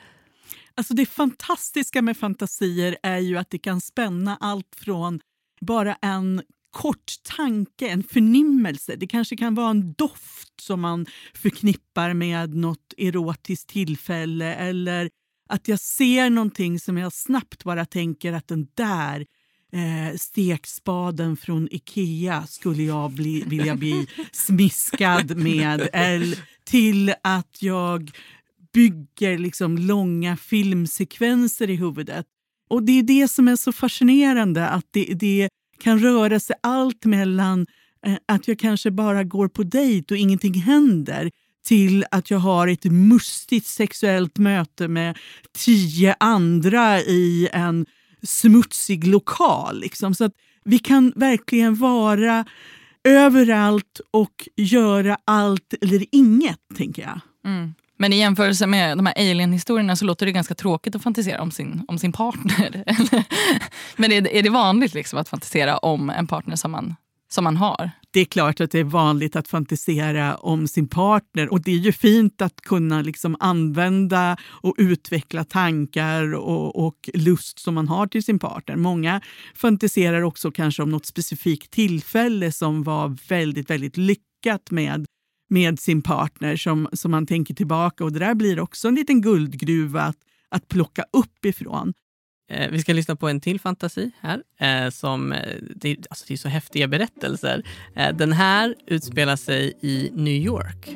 Alltså 0.75 0.93
det 0.93 1.05
fantastiska 1.05 2.01
med 2.01 2.17
fantasier 2.17 2.97
är 3.03 3.17
ju 3.17 3.37
att 3.37 3.49
det 3.49 3.57
kan 3.57 3.81
spänna 3.81 4.37
allt 4.39 4.75
från 4.77 5.19
bara 5.61 5.95
en 6.01 6.41
kort 6.71 7.13
tanke, 7.23 7.87
en 7.87 8.03
förnimmelse. 8.03 8.95
Det 8.95 9.07
kanske 9.07 9.37
kan 9.37 9.55
vara 9.55 9.69
en 9.69 9.93
doft 9.93 10.61
som 10.61 10.81
man 10.81 11.05
förknippar 11.33 12.13
med 12.13 12.55
något 12.55 12.93
erotiskt 12.97 13.69
tillfälle 13.69 14.53
eller 14.55 15.09
att 15.49 15.67
jag 15.67 15.79
ser 15.79 16.29
någonting 16.29 16.79
som 16.79 16.97
jag 16.97 17.13
snabbt 17.13 17.63
bara 17.63 17.85
tänker 17.85 18.33
att 18.33 18.47
den 18.47 18.67
där 18.75 19.25
eh, 19.73 20.17
stekspaden 20.17 21.37
från 21.37 21.67
Ikea 21.71 22.47
skulle 22.47 22.83
jag 22.83 23.11
bli, 23.11 23.43
vilja 23.47 23.75
bli 23.75 24.07
smiskad 24.31 25.37
med. 25.37 25.89
Eller 25.93 26.39
till 26.63 27.13
att 27.23 27.61
jag 27.61 28.11
bygger 28.73 29.37
liksom 29.37 29.77
långa 29.77 30.37
filmsekvenser 30.37 31.69
i 31.69 31.75
huvudet. 31.75 32.25
Och 32.69 32.83
Det 32.83 32.99
är 32.99 33.03
det 33.03 33.27
som 33.27 33.47
är 33.47 33.55
så 33.55 33.71
fascinerande, 33.71 34.67
att 34.67 34.85
det, 34.91 35.05
det 35.05 35.49
kan 35.79 35.99
röra 35.99 36.39
sig 36.39 36.55
allt 36.63 37.05
mellan 37.05 37.67
eh, 38.05 38.17
att 38.25 38.47
jag 38.47 38.59
kanske 38.59 38.91
bara 38.91 39.23
går 39.23 39.47
på 39.47 39.63
dejt 39.63 40.13
och 40.13 40.17
ingenting 40.17 40.53
händer 40.53 41.31
till 41.65 42.05
att 42.11 42.31
jag 42.31 42.39
har 42.39 42.67
ett 42.67 42.83
mustigt 42.83 43.67
sexuellt 43.67 44.37
möte 44.37 44.87
med 44.87 45.17
tio 45.57 46.15
andra 46.19 47.01
i 47.01 47.49
en 47.53 47.85
smutsig 48.23 49.07
lokal. 49.07 49.79
Liksom. 49.79 50.15
Så 50.15 50.23
att 50.23 50.33
vi 50.63 50.79
kan 50.79 51.13
verkligen 51.15 51.75
vara 51.75 52.45
överallt 53.03 54.01
och 54.11 54.47
göra 54.55 55.17
allt 55.25 55.73
eller 55.81 56.05
inget, 56.11 56.59
tänker 56.77 57.01
jag. 57.01 57.19
Mm. 57.45 57.73
Men 57.97 58.13
i 58.13 58.19
jämförelse 58.19 58.67
med 58.67 58.97
de 58.97 59.05
här 59.05 59.13
alien-historierna 59.17 59.95
så 59.95 60.05
låter 60.05 60.25
det 60.25 60.31
ganska 60.31 60.55
tråkigt 60.55 60.95
att 60.95 61.03
fantisera 61.03 61.41
om 61.41 61.51
sin, 61.51 61.85
om 61.87 61.99
sin 61.99 62.11
partner. 62.11 62.83
Men 63.95 64.11
är 64.11 64.21
det, 64.21 64.37
är 64.37 64.43
det 64.43 64.49
vanligt 64.49 64.93
liksom 64.93 65.19
att 65.19 65.29
fantisera 65.29 65.77
om 65.77 66.09
en 66.09 66.27
partner 66.27 66.55
som 66.55 66.71
man, 66.71 66.95
som 67.29 67.43
man 67.43 67.57
har? 67.57 67.91
Det 68.15 68.21
är 68.21 68.25
klart 68.25 68.61
att 68.61 68.71
det 68.71 68.79
är 68.79 68.83
vanligt 68.83 69.35
att 69.35 69.47
fantisera 69.47 70.35
om 70.35 70.67
sin 70.67 70.87
partner 70.87 71.51
och 71.51 71.61
det 71.61 71.71
är 71.71 71.77
ju 71.77 71.91
fint 71.91 72.41
att 72.41 72.61
kunna 72.61 73.01
liksom 73.01 73.37
använda 73.39 74.37
och 74.43 74.75
utveckla 74.77 75.43
tankar 75.43 76.33
och, 76.33 76.85
och 76.85 77.09
lust 77.13 77.59
som 77.59 77.75
man 77.75 77.87
har 77.87 78.07
till 78.07 78.23
sin 78.23 78.39
partner. 78.39 78.75
Många 78.75 79.21
fantiserar 79.55 80.21
också 80.21 80.51
kanske 80.51 80.83
om 80.83 80.89
något 80.89 81.05
specifikt 81.05 81.71
tillfälle 81.71 82.51
som 82.51 82.83
var 82.83 83.17
väldigt, 83.29 83.69
väldigt 83.69 83.97
lyckat 83.97 84.71
med 84.71 85.05
med 85.49 85.79
sin 85.79 86.01
partner 86.01 86.55
som, 86.55 86.87
som 86.93 87.11
man 87.11 87.25
tänker 87.25 87.53
tillbaka 87.53 88.03
och 88.03 88.11
det 88.11 88.19
där 88.19 88.35
blir 88.35 88.59
också 88.59 88.87
en 88.87 88.95
liten 88.95 89.21
guldgruva 89.21 90.01
att, 90.01 90.17
att 90.49 90.67
plocka 90.67 91.05
upp 91.13 91.45
ifrån. 91.45 91.93
Eh, 92.49 92.71
vi 92.71 92.79
ska 92.79 92.93
lyssna 92.93 93.15
på 93.15 93.29
en 93.29 93.41
till 93.41 93.59
fantasi 93.59 94.11
här. 94.19 94.41
Eh, 94.59 94.89
som, 94.89 95.31
eh, 95.31 95.39
det, 95.75 95.97
alltså 96.09 96.25
det 96.27 96.33
är 96.33 96.37
så 96.37 96.49
häftiga 96.49 96.87
berättelser. 96.87 97.63
Eh, 97.95 98.15
den 98.15 98.33
här 98.33 98.75
utspelar 98.87 99.35
sig 99.35 99.73
i 99.81 100.09
New 100.13 100.33
York. 100.33 100.95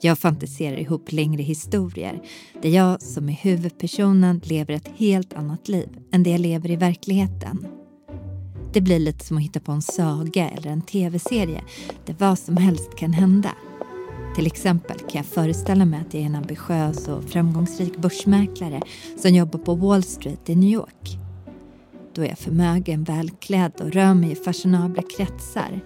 Jag 0.00 0.18
fantiserar 0.18 0.76
ihop 0.76 1.12
längre 1.12 1.42
historier 1.42 2.22
där 2.62 2.68
jag 2.68 3.02
som 3.02 3.28
är 3.28 3.32
huvudpersonen 3.32 4.40
lever 4.44 4.74
ett 4.74 4.88
helt 4.96 5.32
annat 5.32 5.68
liv 5.68 5.88
än 6.12 6.22
det 6.22 6.30
jag 6.30 6.40
lever 6.40 6.70
i 6.70 6.76
verkligheten. 6.76 7.66
Det 8.72 8.80
blir 8.80 8.98
lite 8.98 9.24
som 9.24 9.36
att 9.36 9.42
hitta 9.42 9.60
på 9.60 9.72
en 9.72 9.82
saga 9.82 10.50
eller 10.50 10.70
en 10.70 10.82
tv-serie 10.82 11.64
där 12.06 12.14
vad 12.18 12.38
som 12.38 12.56
helst 12.56 12.96
kan 12.96 13.12
hända. 13.12 13.50
Till 14.34 14.46
exempel 14.46 14.98
kan 14.98 15.08
jag 15.12 15.26
föreställa 15.26 15.84
mig 15.84 16.00
att 16.00 16.14
jag 16.14 16.22
är 16.22 16.26
en 16.26 16.34
ambitiös 16.34 17.08
och 17.08 17.24
framgångsrik 17.24 17.96
börsmäklare 17.96 18.80
som 19.16 19.34
jobbar 19.34 19.58
på 19.58 19.74
Wall 19.74 20.02
Street 20.02 20.50
i 20.50 20.54
New 20.54 20.70
York. 20.70 21.18
Då 22.14 22.22
är 22.22 22.28
jag 22.28 22.38
förmögen, 22.38 23.04
välklädd 23.04 23.72
och 23.80 23.92
rör 23.92 24.14
mig 24.14 24.32
i 24.32 24.34
fashionabla 24.34 25.02
kretsar. 25.16 25.80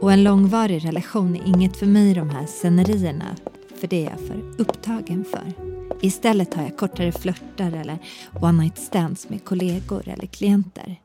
Och 0.00 0.12
en 0.12 0.24
långvarig 0.24 0.84
relation 0.84 1.36
är 1.36 1.46
inget 1.46 1.76
för 1.76 1.86
mig 1.86 2.10
i 2.10 2.14
de 2.14 2.30
här 2.30 2.46
scenerierna, 2.46 3.36
för 3.80 3.86
det 3.86 4.06
är 4.06 4.10
jag 4.10 4.20
för 4.20 4.42
upptagen 4.58 5.24
för. 5.24 5.52
Istället 6.00 6.54
har 6.54 6.62
jag 6.62 6.76
kortare 6.76 7.12
flörtar 7.12 7.72
eller 7.72 7.98
one 8.40 8.62
night 8.62 8.78
stands 8.78 9.28
med 9.28 9.44
kollegor 9.44 10.08
eller 10.08 10.26
klienter. 10.26 11.00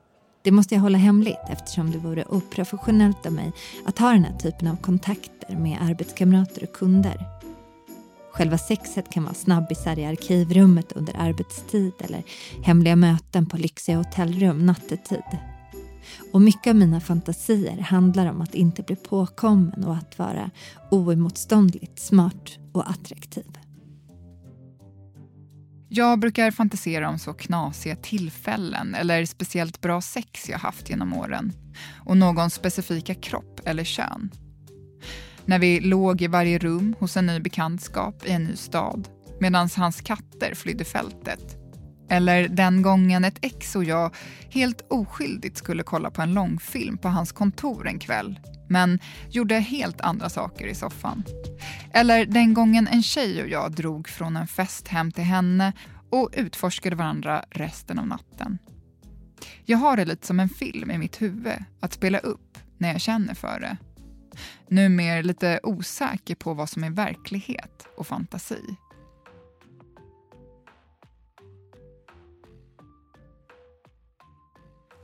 Det 0.46 0.52
måste 0.52 0.76
jag 0.76 0.82
hålla 0.82 0.98
hemligt 0.98 1.50
eftersom 1.50 1.92
det 1.92 1.98
vore 1.98 2.26
oprofessionellt 2.26 3.26
av 3.26 3.34
mig 3.34 3.52
att 3.86 4.00
ha 4.00 4.12
den 4.12 4.24
här 4.24 4.38
typen 4.38 4.68
av 4.68 4.76
kontakter 4.76 5.56
med 5.56 5.78
arbetskamrater 5.82 6.64
och 6.64 6.74
kunder. 6.74 7.26
Själva 8.32 8.58
sexet 8.58 9.10
kan 9.10 9.24
vara 9.24 9.34
snabbisar 9.34 10.00
i 10.00 10.06
arkivrummet 10.06 10.92
under 10.92 11.16
arbetstid 11.18 11.94
eller 12.00 12.24
hemliga 12.64 12.96
möten 12.96 13.46
på 13.46 13.58
lyxiga 13.58 13.98
hotellrum 13.98 14.66
nattetid. 14.66 15.38
Och 16.32 16.42
mycket 16.42 16.70
av 16.70 16.76
mina 16.76 17.02
fantasier 17.02 17.78
handlar 17.78 18.26
om 18.32 18.42
att 18.42 18.56
inte 18.56 18.84
bli 18.84 18.96
påkommen 18.96 19.84
och 19.84 19.96
att 19.96 20.20
vara 20.20 20.52
oemotståndligt 20.92 22.00
smart 22.00 22.58
och 22.72 22.90
attraktiv. 22.90 23.65
Jag 25.98 26.20
brukar 26.20 26.52
fantisera 26.52 27.10
om 27.10 27.20
så 27.20 27.34
knasiga 27.34 27.96
tillfällen 27.96 28.96
eller 28.96 29.26
speciellt 29.26 29.82
bra 29.82 30.02
sex 30.02 30.50
jag 30.50 30.60
haft 30.60 30.90
genom 30.90 31.14
åren 31.14 31.54
och 32.06 32.18
någons 32.18 32.54
specifika 32.54 33.16
kropp 33.16 33.62
eller 33.66 33.84
kön. 33.84 34.30
När 35.46 35.60
vi 35.60 35.80
låg 35.80 36.22
i 36.22 36.28
varje 36.28 36.58
rum 36.58 36.96
hos 37.00 37.18
en 37.18 37.26
ny 37.26 37.40
bekantskap 37.40 38.26
i 38.26 38.32
en 38.32 38.44
ny 38.44 38.56
stad 38.56 39.08
medan 39.40 39.70
hans 39.78 40.02
katter 40.02 40.56
flydde 40.56 40.86
fältet. 40.86 41.58
Eller 42.10 42.48
den 42.48 42.82
gången 42.82 43.26
ett 43.26 43.40
ex 43.42 43.76
och 43.76 43.84
jag 43.84 44.16
helt 44.50 44.86
oskyldigt 44.90 45.58
skulle 45.58 45.84
kolla 45.84 46.12
på 46.12 46.22
en 46.22 46.34
långfilm 46.34 46.98
på 46.98 47.08
hans 47.08 47.32
kontor 47.32 47.88
en 47.88 48.00
kväll 48.00 48.40
men 48.70 49.00
gjorde 49.30 49.56
helt 49.56 50.02
andra 50.02 50.30
saker 50.30 50.68
i 50.68 50.76
soffan. 50.76 51.24
Eller 51.94 52.26
den 52.26 52.54
gången 52.54 52.88
en 52.88 53.04
tjej 53.04 53.42
och 53.42 53.50
jag 53.50 53.72
drog 53.72 54.10
från 54.10 54.38
en 54.38 54.48
fest 54.48 54.88
hem 54.88 55.12
till 55.12 55.24
henne 55.24 55.74
och 56.10 56.30
utforskade 56.34 56.96
varandra 56.96 57.46
resten 57.50 58.00
av 58.00 58.08
natten. 58.08 58.58
Jag 59.66 59.78
har 59.78 59.98
det 59.98 60.06
lite 60.06 60.28
som 60.28 60.40
en 60.40 60.50
film 60.50 60.92
i 60.92 60.98
mitt 60.98 61.22
huvud 61.22 61.64
att 61.80 61.94
spela 61.94 62.20
upp 62.20 62.58
när 62.78 62.92
jag 62.92 63.02
känner 63.02 63.34
för 63.34 63.60
det. 63.60 63.78
Numera 64.70 65.22
lite 65.22 65.60
osäker 65.64 66.36
på 66.36 66.54
vad 66.54 66.70
som 66.70 66.84
är 66.84 66.90
verklighet 66.90 67.88
och 67.98 68.08
fantasi. 68.08 68.76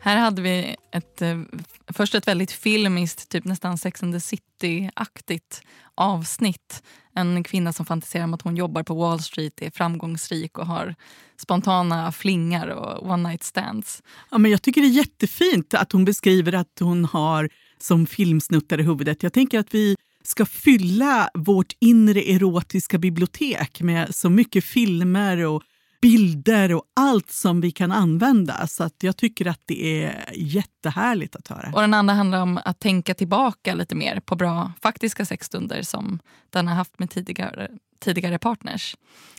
Här 0.03 0.17
hade 0.17 0.41
vi 0.41 0.75
ett, 0.91 1.21
eh, 1.21 1.39
först 1.87 2.15
ett 2.15 2.27
väldigt 2.27 2.51
filmiskt, 2.51 3.29
typ 3.29 3.45
nästan 3.45 3.77
Sex 3.77 4.03
and 4.03 4.13
the 4.13 4.19
City-aktigt 4.19 5.61
avsnitt. 5.95 6.83
En 7.15 7.43
kvinna 7.43 7.73
som 7.73 7.85
fantiserar 7.85 8.23
om 8.23 8.33
att 8.33 8.41
hon 8.41 8.57
jobbar 8.57 8.83
på 8.83 8.93
Wall 8.93 9.19
Street, 9.19 9.61
är 9.61 9.71
framgångsrik 9.71 10.57
och 10.57 10.67
har 10.67 10.95
spontana 11.37 12.11
flingar 12.11 12.67
och 12.67 13.09
one 13.11 13.29
night 13.29 13.43
stands. 13.43 14.03
Ja, 14.31 14.37
men 14.37 14.51
jag 14.51 14.61
tycker 14.61 14.81
det 14.81 14.87
är 14.87 14.89
jättefint 14.89 15.73
att 15.73 15.91
hon 15.91 16.05
beskriver 16.05 16.53
att 16.53 16.79
hon 16.79 17.05
har 17.05 17.49
som 17.79 18.07
filmsnuttar 18.07 18.79
i 18.79 18.83
huvudet. 18.83 19.23
Jag 19.23 19.33
tänker 19.33 19.59
att 19.59 19.73
vi 19.73 19.95
ska 20.23 20.45
fylla 20.45 21.29
vårt 21.33 21.73
inre 21.79 22.21
erotiska 22.21 22.97
bibliotek 22.97 23.81
med 23.81 24.15
så 24.15 24.29
mycket 24.29 24.63
filmer 24.63 25.37
och 25.37 25.63
bilder 26.01 26.73
och 26.73 26.83
allt 26.95 27.31
som 27.31 27.61
vi 27.61 27.71
kan 27.71 27.91
använda. 27.91 28.67
Så 28.67 28.83
att 28.83 28.95
jag 29.03 29.17
tycker 29.17 29.47
att 29.47 29.61
det 29.65 30.03
är 30.03 30.25
jättehärligt 30.35 31.35
att 31.35 31.47
höra. 31.47 31.71
Och 31.73 31.81
den 31.81 31.93
andra 31.93 32.13
handlar 32.13 32.41
om 32.41 32.59
att 32.65 32.79
tänka 32.79 33.13
tillbaka 33.13 33.73
lite 33.73 33.95
mer 33.95 34.19
på 34.19 34.35
bra 34.35 34.71
faktiska 34.81 35.25
sexstunder 35.25 35.81
som 35.81 36.19
den 36.49 36.67
har 36.67 36.75
haft 36.75 36.99
med 36.99 37.09
tidigare, 37.09 37.71
tidigare 37.99 38.39
partners. 38.39 38.95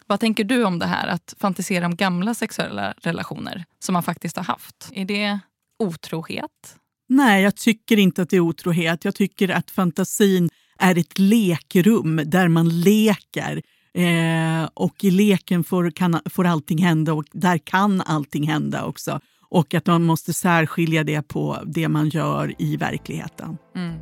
Vad 0.07 0.21
tänker 0.21 0.45
du 0.45 0.64
om 0.64 0.78
det 0.78 0.87
här 0.87 1.09
att 1.09 1.35
fantisera 1.38 1.87
om 1.87 1.97
gamla 1.97 2.35
sexuella 2.35 2.95
relationer 3.02 3.64
som 3.78 3.92
man 3.92 4.02
faktiskt 4.02 4.37
har 4.37 4.45
haft? 4.45 4.90
Är 4.92 5.04
det 5.04 5.38
otrohet? 5.78 6.76
Nej, 7.09 7.42
jag 7.42 7.57
tycker 7.57 7.99
inte 7.99 8.23
att 8.23 8.31
det 8.31 8.37
är 8.37 8.40
otrohet. 8.40 9.04
Jag 9.04 9.14
tycker 9.14 9.49
att 9.49 9.71
fantasin 9.71 10.50
är 10.78 10.99
ett 10.99 11.19
lekrum 11.19 12.21
där 12.25 12.49
man 12.49 12.81
leker 12.81 13.62
Eh, 13.94 14.68
och 14.75 15.04
i 15.04 15.11
leken 15.11 15.64
får, 15.64 15.90
kan, 15.90 16.20
får 16.30 16.46
allting 16.46 16.78
hända 16.78 17.12
och 17.12 17.25
där 17.32 17.58
kan 17.58 18.00
allting 18.00 18.49
hända 18.49 18.84
också. 18.84 19.20
Och 19.49 19.75
att 19.75 19.87
man 19.87 20.02
måste 20.02 20.32
särskilja 20.32 21.04
det 21.04 21.28
på 21.28 21.58
det 21.66 21.88
man 21.88 22.08
gör 22.08 22.54
i 22.58 22.76
verkligheten. 22.76 23.58
Mm. 23.75 23.99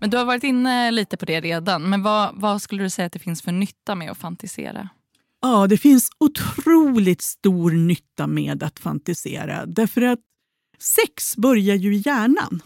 Men 0.00 0.10
du 0.10 0.16
har 0.16 0.24
varit 0.24 0.44
inne 0.44 0.90
lite 0.90 1.16
på 1.16 1.24
det 1.24 1.40
redan. 1.40 1.90
Men 1.90 2.02
vad, 2.02 2.30
vad 2.34 2.62
skulle 2.62 2.82
du 2.82 2.90
säga 2.90 3.06
att 3.06 3.12
det 3.12 3.18
finns 3.18 3.42
för 3.42 3.52
nytta 3.52 3.94
med 3.94 4.10
att 4.10 4.18
fantisera? 4.18 4.88
Ja, 5.42 5.66
det 5.66 5.76
finns 5.76 6.10
otroligt 6.18 7.22
stor 7.22 7.70
nytta 7.70 8.26
med 8.26 8.62
att 8.62 8.78
fantisera. 8.78 9.66
Därför 9.66 10.02
att 10.02 10.18
sex 10.78 11.36
börjar 11.36 11.74
ju 11.74 11.94
i 11.96 12.02
hjärnan. 12.06 12.62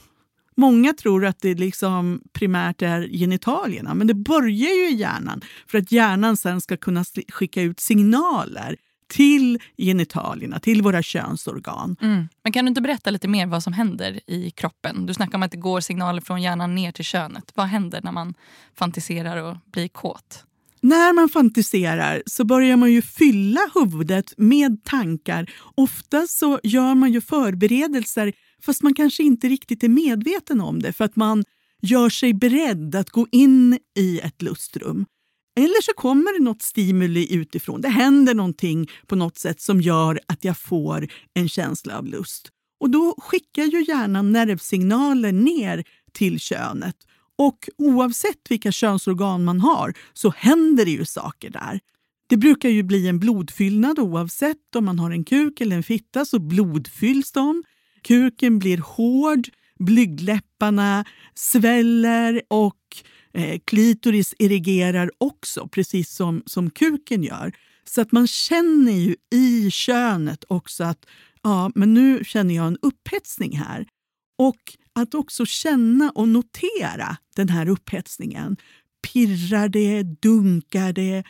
Många 0.54 0.92
tror 0.92 1.26
att 1.26 1.40
det 1.40 1.54
liksom 1.54 2.22
primärt 2.32 2.82
är 2.82 3.08
genitalierna, 3.08 3.94
men 3.94 4.06
det 4.06 4.14
börjar 4.14 4.70
ju 4.70 4.88
i 4.88 4.94
hjärnan 4.94 5.40
för 5.66 5.78
att 5.78 5.92
hjärnan 5.92 6.36
sen 6.36 6.60
ska 6.60 6.76
kunna 6.76 7.04
skicka 7.28 7.62
ut 7.62 7.80
signaler 7.80 8.76
till 9.12 9.58
genitalierna, 9.76 10.60
till 10.60 10.82
våra 10.82 11.02
könsorgan. 11.02 11.96
Mm. 12.00 12.28
Men 12.42 12.52
kan 12.52 12.64
du 12.64 12.68
inte 12.68 12.80
berätta 12.80 13.10
lite 13.10 13.28
mer 13.28 13.46
vad 13.46 13.62
som 13.62 13.72
händer 13.72 14.20
i 14.26 14.50
kroppen? 14.50 15.06
Du 15.06 15.14
snackar 15.14 15.38
om 15.38 15.42
att 15.42 15.50
det 15.50 15.56
går 15.56 15.80
signaler 15.80 16.20
från 16.20 16.42
hjärnan 16.42 16.74
ner 16.74 16.92
till 16.92 17.04
könet. 17.04 17.52
Vad 17.54 17.66
händer 17.66 18.00
när 18.02 18.12
man 18.12 18.34
fantiserar 18.74 19.36
och 19.36 19.56
blir 19.72 19.88
kåt? 19.88 20.44
När 20.80 21.12
man 21.12 21.28
fantiserar 21.28 22.22
så 22.26 22.44
börjar 22.44 22.76
man 22.76 22.92
ju 22.92 23.02
fylla 23.02 23.60
huvudet 23.74 24.34
med 24.36 24.84
tankar. 24.84 25.50
Ofta 25.74 26.26
så 26.26 26.60
gör 26.62 26.94
man 26.94 27.12
ju 27.12 27.20
förberedelser 27.20 28.32
fast 28.64 28.82
man 28.82 28.94
kanske 28.94 29.22
inte 29.22 29.48
riktigt 29.48 29.84
är 29.84 29.88
medveten 29.88 30.60
om 30.60 30.82
det 30.82 30.92
för 30.92 31.04
att 31.04 31.16
man 31.16 31.44
gör 31.82 32.08
sig 32.08 32.34
beredd 32.34 32.94
att 32.94 33.10
gå 33.10 33.26
in 33.32 33.78
i 33.98 34.20
ett 34.20 34.42
lustrum. 34.42 35.06
Eller 35.56 35.82
så 35.82 35.92
kommer 35.92 36.38
det 36.38 36.44
något 36.44 36.62
stimuli 36.62 37.34
utifrån. 37.34 37.80
Det 37.80 37.88
händer 37.88 38.34
någonting 38.34 38.90
på 39.06 39.16
något 39.16 39.38
sätt 39.38 39.60
som 39.60 39.80
gör 39.80 40.20
att 40.26 40.44
jag 40.44 40.58
får 40.58 41.08
en 41.34 41.48
känsla 41.48 41.98
av 41.98 42.06
lust. 42.06 42.48
Och 42.80 42.90
då 42.90 43.14
skickar 43.18 43.62
ju 43.62 43.84
hjärnan 43.84 44.32
nervsignaler 44.32 45.32
ner 45.32 45.84
till 46.12 46.40
könet. 46.40 46.96
Och 47.38 47.68
oavsett 47.78 48.50
vilka 48.50 48.72
könsorgan 48.72 49.44
man 49.44 49.60
har 49.60 49.94
så 50.12 50.32
händer 50.36 50.84
det 50.84 50.90
ju 50.90 51.04
saker 51.04 51.50
där. 51.50 51.80
Det 52.28 52.36
brukar 52.36 52.68
ju 52.68 52.82
bli 52.82 53.08
en 53.08 53.18
blodfyllnad 53.18 53.98
oavsett 53.98 54.76
om 54.76 54.84
man 54.84 54.98
har 54.98 55.10
en 55.10 55.24
kuk 55.24 55.60
eller 55.60 55.76
en 55.76 55.82
fitta 55.82 56.24
så 56.24 56.38
blodfylls 56.38 57.32
de. 57.32 57.62
Kuken 58.02 58.58
blir 58.58 58.78
hård, 58.78 59.48
blygdläpparna 59.78 61.04
sväller 61.34 62.42
och 62.48 62.76
eh, 63.34 63.60
klitoris 63.64 64.34
erigerar 64.38 65.10
också, 65.18 65.68
precis 65.68 66.10
som, 66.10 66.42
som 66.46 66.70
kuken 66.70 67.22
gör. 67.22 67.52
Så 67.84 68.00
att 68.00 68.12
man 68.12 68.26
känner 68.26 68.92
ju 68.92 69.16
i 69.30 69.70
könet 69.70 70.44
också 70.48 70.84
att 70.84 71.06
ja, 71.42 71.70
men 71.74 71.94
nu 71.94 72.24
känner 72.24 72.54
jag 72.54 72.66
en 72.66 72.78
upphetsning 72.82 73.56
här. 73.58 73.86
Och 74.38 74.76
att 74.92 75.14
också 75.14 75.46
känna 75.46 76.10
och 76.10 76.28
notera 76.28 77.16
den 77.36 77.48
här 77.48 77.68
upphetsningen. 77.68 78.56
Pirrar 79.12 79.68
det? 79.68 80.02
Dunkar 80.02 80.92
det? 80.92 81.24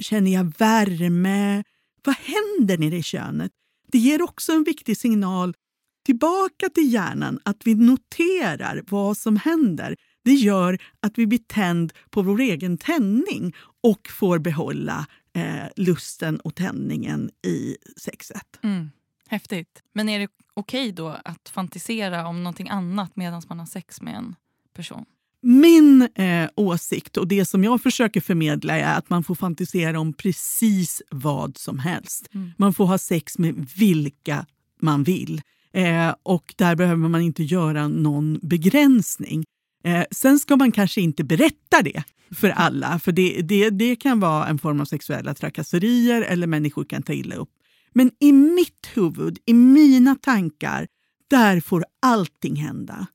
Känner 0.00 0.32
jag 0.32 0.52
värme? 0.58 1.64
Vad 2.04 2.14
händer 2.14 2.78
nere 2.78 2.96
i 2.96 3.02
könet? 3.02 3.52
Det 3.92 3.98
ger 3.98 4.22
också 4.22 4.52
en 4.52 4.64
viktig 4.64 4.96
signal 4.96 5.54
tillbaka 6.02 6.68
till 6.68 6.92
hjärnan 6.92 7.38
att 7.42 7.56
vi 7.64 7.74
noterar 7.74 8.82
vad 8.88 9.16
som 9.16 9.36
händer. 9.36 9.96
Det 10.24 10.34
gör 10.34 10.78
att 11.00 11.18
vi 11.18 11.26
blir 11.26 11.38
tänd 11.38 11.92
på 12.10 12.22
vår 12.22 12.40
egen 12.40 12.78
tändning 12.78 13.54
och 13.82 14.08
får 14.08 14.38
behålla 14.38 15.06
eh, 15.34 15.66
lusten 15.76 16.40
och 16.40 16.54
tändningen 16.54 17.30
i 17.46 17.76
sexet. 17.96 18.60
Mm. 18.62 18.90
Häftigt. 19.28 19.82
Men 19.92 20.08
är 20.08 20.18
det 20.18 20.28
okej 20.54 20.80
okay 20.80 20.92
då 20.92 21.08
att 21.24 21.48
fantisera 21.48 22.26
om 22.26 22.42
någonting 22.44 22.68
annat 22.68 23.16
medan 23.16 23.42
man 23.48 23.58
har 23.58 23.66
sex 23.66 24.02
med 24.02 24.14
en 24.14 24.34
person? 24.74 25.04
Min 25.44 26.08
eh, 26.14 26.50
åsikt 26.56 27.16
och 27.16 27.28
det 27.28 27.44
som 27.44 27.64
jag 27.64 27.82
försöker 27.82 28.20
förmedla 28.20 28.78
är 28.78 28.98
att 28.98 29.10
man 29.10 29.24
får 29.24 29.34
fantisera 29.34 30.00
om 30.00 30.12
precis 30.12 31.02
vad 31.10 31.58
som 31.58 31.78
helst. 31.78 32.28
Mm. 32.34 32.50
Man 32.58 32.74
får 32.74 32.86
ha 32.86 32.98
sex 32.98 33.38
med 33.38 33.68
vilka 33.76 34.46
man 34.80 35.04
vill. 35.04 35.42
Eh, 35.72 36.14
och 36.22 36.54
där 36.56 36.76
behöver 36.76 37.08
man 37.08 37.20
inte 37.20 37.42
göra 37.42 37.88
någon 37.88 38.38
begränsning. 38.42 39.44
Eh, 39.84 40.04
sen 40.10 40.38
ska 40.38 40.56
man 40.56 40.72
kanske 40.72 41.00
inte 41.00 41.24
berätta 41.24 41.82
det 41.82 42.02
för 42.34 42.50
alla, 42.50 42.98
för 42.98 43.12
det, 43.12 43.42
det, 43.42 43.70
det 43.70 43.96
kan 43.96 44.20
vara 44.20 44.46
en 44.46 44.58
form 44.58 44.80
av 44.80 44.84
sexuella 44.84 45.34
trakasserier 45.34 46.22
eller 46.22 46.46
människor 46.46 46.84
kan 46.84 47.02
ta 47.02 47.12
illa 47.12 47.34
upp. 47.34 47.50
Men 47.92 48.10
i 48.20 48.32
mitt 48.32 48.88
huvud, 48.94 49.38
i 49.46 49.54
mina 49.54 50.14
tankar, 50.14 50.86
där 51.28 51.60
får 51.60 51.84
allting 52.02 52.56
hända. 52.56 53.06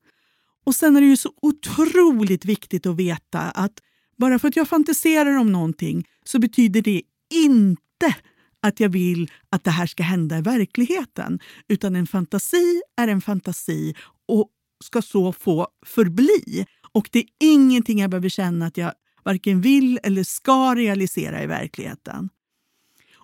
Och 0.66 0.76
sen 0.76 0.96
är 0.96 1.02
det 1.02 1.08
ju 1.08 1.18
så 1.18 1.32
otroligt 1.42 2.46
viktigt 2.46 2.86
att 2.86 2.96
veta 2.96 3.40
att 3.40 3.80
bara 4.18 4.40
för 4.40 4.48
att 4.48 4.56
jag 4.56 4.68
fantiserar 4.68 5.38
om 5.38 5.52
någonting 5.52 6.08
så 6.26 6.40
betyder 6.40 6.82
det 6.82 7.02
inte 7.34 8.16
att 8.62 8.80
jag 8.80 8.90
vill 8.90 9.32
att 9.50 9.64
det 9.64 9.72
här 9.72 9.88
ska 9.88 10.04
hända 10.04 10.38
i 10.38 10.42
verkligheten. 10.42 11.40
Utan 11.68 11.96
en 11.96 12.08
fantasi 12.08 12.82
är 12.98 13.08
en 13.08 13.22
fantasi 13.22 13.96
och 14.28 14.50
ska 14.84 15.02
så 15.02 15.34
få 15.34 15.68
förbli. 15.86 16.66
Och 16.92 17.10
det 17.12 17.20
är 17.20 17.26
ingenting 17.40 18.00
jag 18.00 18.10
behöver 18.10 18.30
känna 18.30 18.66
att 18.66 18.78
jag 18.78 18.94
varken 19.24 19.62
vill 19.62 20.00
eller 20.04 20.24
ska 20.24 20.76
realisera 20.76 21.44
i 21.44 21.46
verkligheten. 21.46 22.30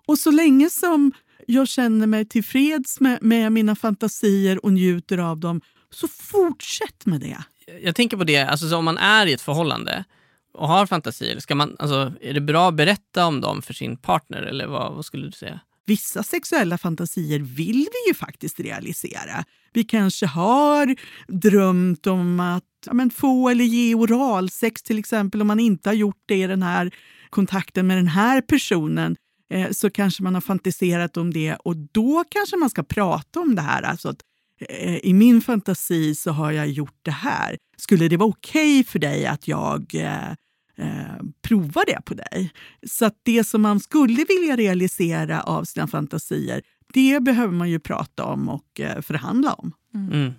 Och 0.07 0.19
så 0.19 0.31
länge 0.31 0.69
som 0.69 1.11
jag 1.47 1.67
känner 1.67 2.07
mig 2.07 2.25
tillfreds 2.25 2.99
med, 2.99 3.23
med 3.23 3.51
mina 3.51 3.75
fantasier 3.75 4.65
och 4.65 4.73
njuter 4.73 5.17
av 5.17 5.39
dem, 5.39 5.61
så 5.89 6.07
fortsätt 6.07 7.05
med 7.05 7.21
det. 7.21 7.43
Jag 7.81 7.95
tänker 7.95 8.17
på 8.17 8.23
det, 8.23 8.37
alltså 8.37 8.75
om 8.77 8.85
man 8.85 8.97
är 8.97 9.27
i 9.27 9.33
ett 9.33 9.41
förhållande 9.41 10.05
och 10.53 10.67
har 10.67 10.85
fantasier, 10.85 11.39
ska 11.39 11.55
man, 11.55 11.75
alltså, 11.79 12.13
är 12.21 12.33
det 12.33 12.41
bra 12.41 12.67
att 12.67 12.75
berätta 12.75 13.25
om 13.25 13.41
dem 13.41 13.61
för 13.61 13.73
sin 13.73 13.97
partner? 13.97 14.41
Eller 14.41 14.67
vad, 14.67 14.93
vad 14.93 15.05
skulle 15.05 15.25
du 15.25 15.31
säga? 15.31 15.59
Vissa 15.85 16.23
sexuella 16.23 16.77
fantasier 16.77 17.39
vill 17.39 17.87
vi 17.91 18.09
ju 18.09 18.13
faktiskt 18.13 18.59
realisera. 18.59 19.43
Vi 19.73 19.83
kanske 19.83 20.25
har 20.25 20.95
drömt 21.27 22.07
om 22.07 22.39
att 22.39 22.63
ja, 22.85 22.93
men, 22.93 23.09
få 23.09 23.49
eller 23.49 23.65
ge 23.65 23.95
oralsex 23.95 24.83
till 24.83 24.99
exempel 24.99 25.41
om 25.41 25.47
man 25.47 25.59
inte 25.59 25.89
har 25.89 25.93
gjort 25.93 26.23
det 26.25 26.35
i 26.35 26.47
den 26.47 26.63
här 26.63 26.91
kontakten 27.29 27.87
med 27.87 27.97
den 27.97 28.07
här 28.07 28.41
personen 28.41 29.15
eh, 29.53 29.71
så 29.71 29.89
kanske 29.89 30.23
man 30.23 30.33
har 30.33 30.41
fantiserat 30.41 31.17
om 31.17 31.33
det 31.33 31.55
och 31.55 31.77
då 31.77 32.23
kanske 32.29 32.57
man 32.57 32.69
ska 32.69 32.83
prata 32.83 33.39
om 33.39 33.55
det 33.55 33.61
här. 33.61 33.81
Alltså 33.81 34.09
att, 34.09 34.21
eh, 34.69 34.97
I 34.97 35.13
min 35.13 35.41
fantasi 35.41 36.15
så 36.15 36.31
har 36.31 36.51
jag 36.51 36.67
gjort 36.67 36.99
det 37.01 37.11
här. 37.11 37.57
Skulle 37.77 38.07
det 38.07 38.17
vara 38.17 38.29
okej 38.29 38.79
okay 38.79 38.83
för 38.83 38.99
dig 38.99 39.25
att 39.25 39.47
jag 39.47 39.95
eh, 39.95 40.33
eh, 40.77 41.23
prova 41.41 41.81
det 41.87 42.01
på 42.05 42.13
dig? 42.13 42.51
Så 42.87 43.05
att 43.05 43.15
det 43.23 43.43
som 43.43 43.61
man 43.61 43.79
skulle 43.79 44.25
vilja 44.27 44.55
realisera 44.55 45.41
av 45.41 45.63
sina 45.63 45.87
fantasier, 45.87 46.61
det 46.93 47.23
behöver 47.23 47.53
man 47.53 47.69
ju 47.69 47.79
prata 47.79 48.25
om 48.25 48.49
och 48.49 48.79
eh, 48.79 49.01
förhandla 49.01 49.53
om. 49.53 49.73
Mm. 49.93 50.13
Mm. 50.13 50.33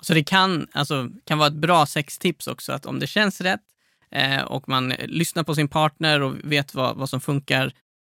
Så 0.00 0.14
det 0.14 0.24
kan, 0.24 0.66
alltså, 0.72 1.10
kan 1.24 1.38
vara 1.38 1.48
ett 1.48 1.54
bra 1.54 1.86
sextips 1.86 2.46
också, 2.46 2.72
att 2.72 2.86
om 2.86 2.98
det 2.98 3.06
känns 3.06 3.40
rätt 3.40 3.60
eh, 4.10 4.42
och 4.42 4.68
man 4.68 4.88
lyssnar 4.88 5.44
på 5.44 5.54
sin 5.54 5.68
partner 5.68 6.20
och 6.20 6.34
vet 6.44 6.74
vad, 6.74 6.96
vad 6.96 7.10
som 7.10 7.20
funkar, 7.20 7.72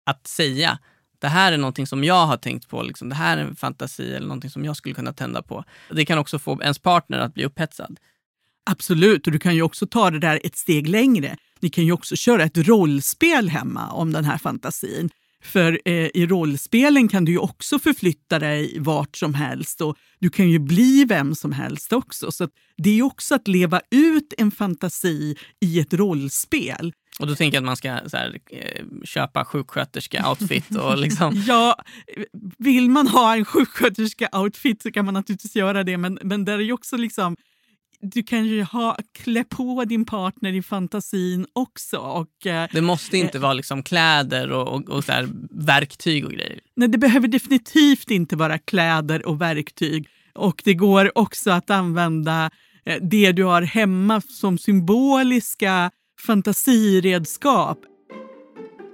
att 0.05 0.27
säga 0.27 0.79
det 1.19 1.27
här 1.27 1.51
är 1.51 1.57
någonting 1.57 1.87
som 1.87 2.03
jag 2.03 2.25
har 2.25 2.37
tänkt 2.37 2.67
på, 2.67 2.83
liksom, 2.83 3.09
det 3.09 3.15
här 3.15 3.37
är 3.37 3.41
en 3.41 3.55
fantasi 3.55 4.13
eller 4.13 4.27
någonting 4.27 4.49
som 4.49 4.65
jag 4.65 4.77
skulle 4.77 4.95
kunna 4.95 5.13
tända 5.13 5.41
på. 5.41 5.63
Det 5.91 6.05
kan 6.05 6.17
också 6.17 6.39
få 6.39 6.61
ens 6.61 6.79
partner 6.79 7.19
att 7.19 7.33
bli 7.33 7.45
upphetsad. 7.45 7.99
Absolut, 8.69 9.27
och 9.27 9.33
du 9.33 9.39
kan 9.39 9.55
ju 9.55 9.61
också 9.61 9.87
ta 9.87 10.11
det 10.11 10.19
där 10.19 10.39
ett 10.43 10.57
steg 10.57 10.87
längre. 10.87 11.37
Ni 11.59 11.69
kan 11.69 11.85
ju 11.85 11.91
också 11.91 12.15
köra 12.15 12.43
ett 12.43 12.57
rollspel 12.57 13.49
hemma 13.49 13.91
om 13.91 14.13
den 14.13 14.25
här 14.25 14.37
fantasin. 14.37 15.09
För 15.43 15.79
eh, 15.85 16.09
i 16.13 16.27
rollspelen 16.27 17.07
kan 17.07 17.25
du 17.25 17.31
ju 17.31 17.37
också 17.37 17.79
förflytta 17.79 18.39
dig 18.39 18.79
vart 18.79 19.15
som 19.15 19.33
helst 19.33 19.81
och 19.81 19.97
du 20.19 20.29
kan 20.29 20.49
ju 20.49 20.59
bli 20.59 21.05
vem 21.05 21.35
som 21.35 21.51
helst 21.51 21.93
också. 21.93 22.31
Så 22.31 22.47
det 22.77 22.99
är 22.99 23.03
också 23.03 23.35
att 23.35 23.47
leva 23.47 23.81
ut 23.91 24.33
en 24.37 24.51
fantasi 24.51 25.35
i 25.59 25.79
ett 25.79 25.93
rollspel. 25.93 26.93
Och 27.19 27.27
då 27.27 27.35
tänker 27.35 27.55
jag 27.57 27.61
att 27.61 27.65
man 27.65 27.77
ska 27.77 27.91
här, 27.91 28.39
eh, 28.51 28.85
köpa 29.03 29.45
sjuksköterska-outfit 29.45 30.75
och 30.77 30.97
liksom... 31.05 31.43
ja, 31.47 31.83
vill 32.57 32.89
man 32.89 33.07
ha 33.07 33.35
en 33.35 33.45
sjuksköterska-outfit 33.45 34.81
så 34.81 34.91
kan 34.91 35.05
man 35.05 35.13
naturligtvis 35.13 35.55
göra 35.55 35.83
det, 35.83 35.97
men, 35.97 36.19
men 36.23 36.45
där 36.45 36.53
är 36.53 36.63
ju 36.63 36.73
också 36.73 36.97
liksom 36.97 37.35
du 38.01 38.23
kan 38.23 38.45
ju 38.45 38.63
ha, 38.63 38.97
klä 39.13 39.43
på 39.43 39.85
din 39.85 40.05
partner 40.05 40.53
i 40.53 40.61
fantasin 40.61 41.45
också. 41.53 41.97
Och, 41.97 42.47
eh, 42.47 42.69
det 42.73 42.81
måste 42.81 43.17
inte 43.17 43.37
eh, 43.37 43.41
vara 43.41 43.53
liksom 43.53 43.83
kläder 43.83 44.51
och, 44.51 44.67
och, 44.67 44.89
och 44.89 45.07
här, 45.07 45.29
verktyg 45.51 46.25
och 46.25 46.31
grejer. 46.31 46.59
Nej, 46.75 46.87
det 46.87 46.97
behöver 46.97 47.27
definitivt 47.27 48.11
inte 48.11 48.35
vara 48.35 48.57
kläder 48.57 49.25
och 49.25 49.41
verktyg. 49.41 50.07
Och 50.33 50.61
det 50.65 50.73
går 50.73 51.17
också 51.17 51.51
att 51.51 51.69
använda 51.69 52.49
eh, 52.85 52.97
det 53.01 53.31
du 53.31 53.43
har 53.43 53.61
hemma 53.61 54.21
som 54.21 54.57
symboliska 54.57 55.91
fantasiredskap. 56.25 57.79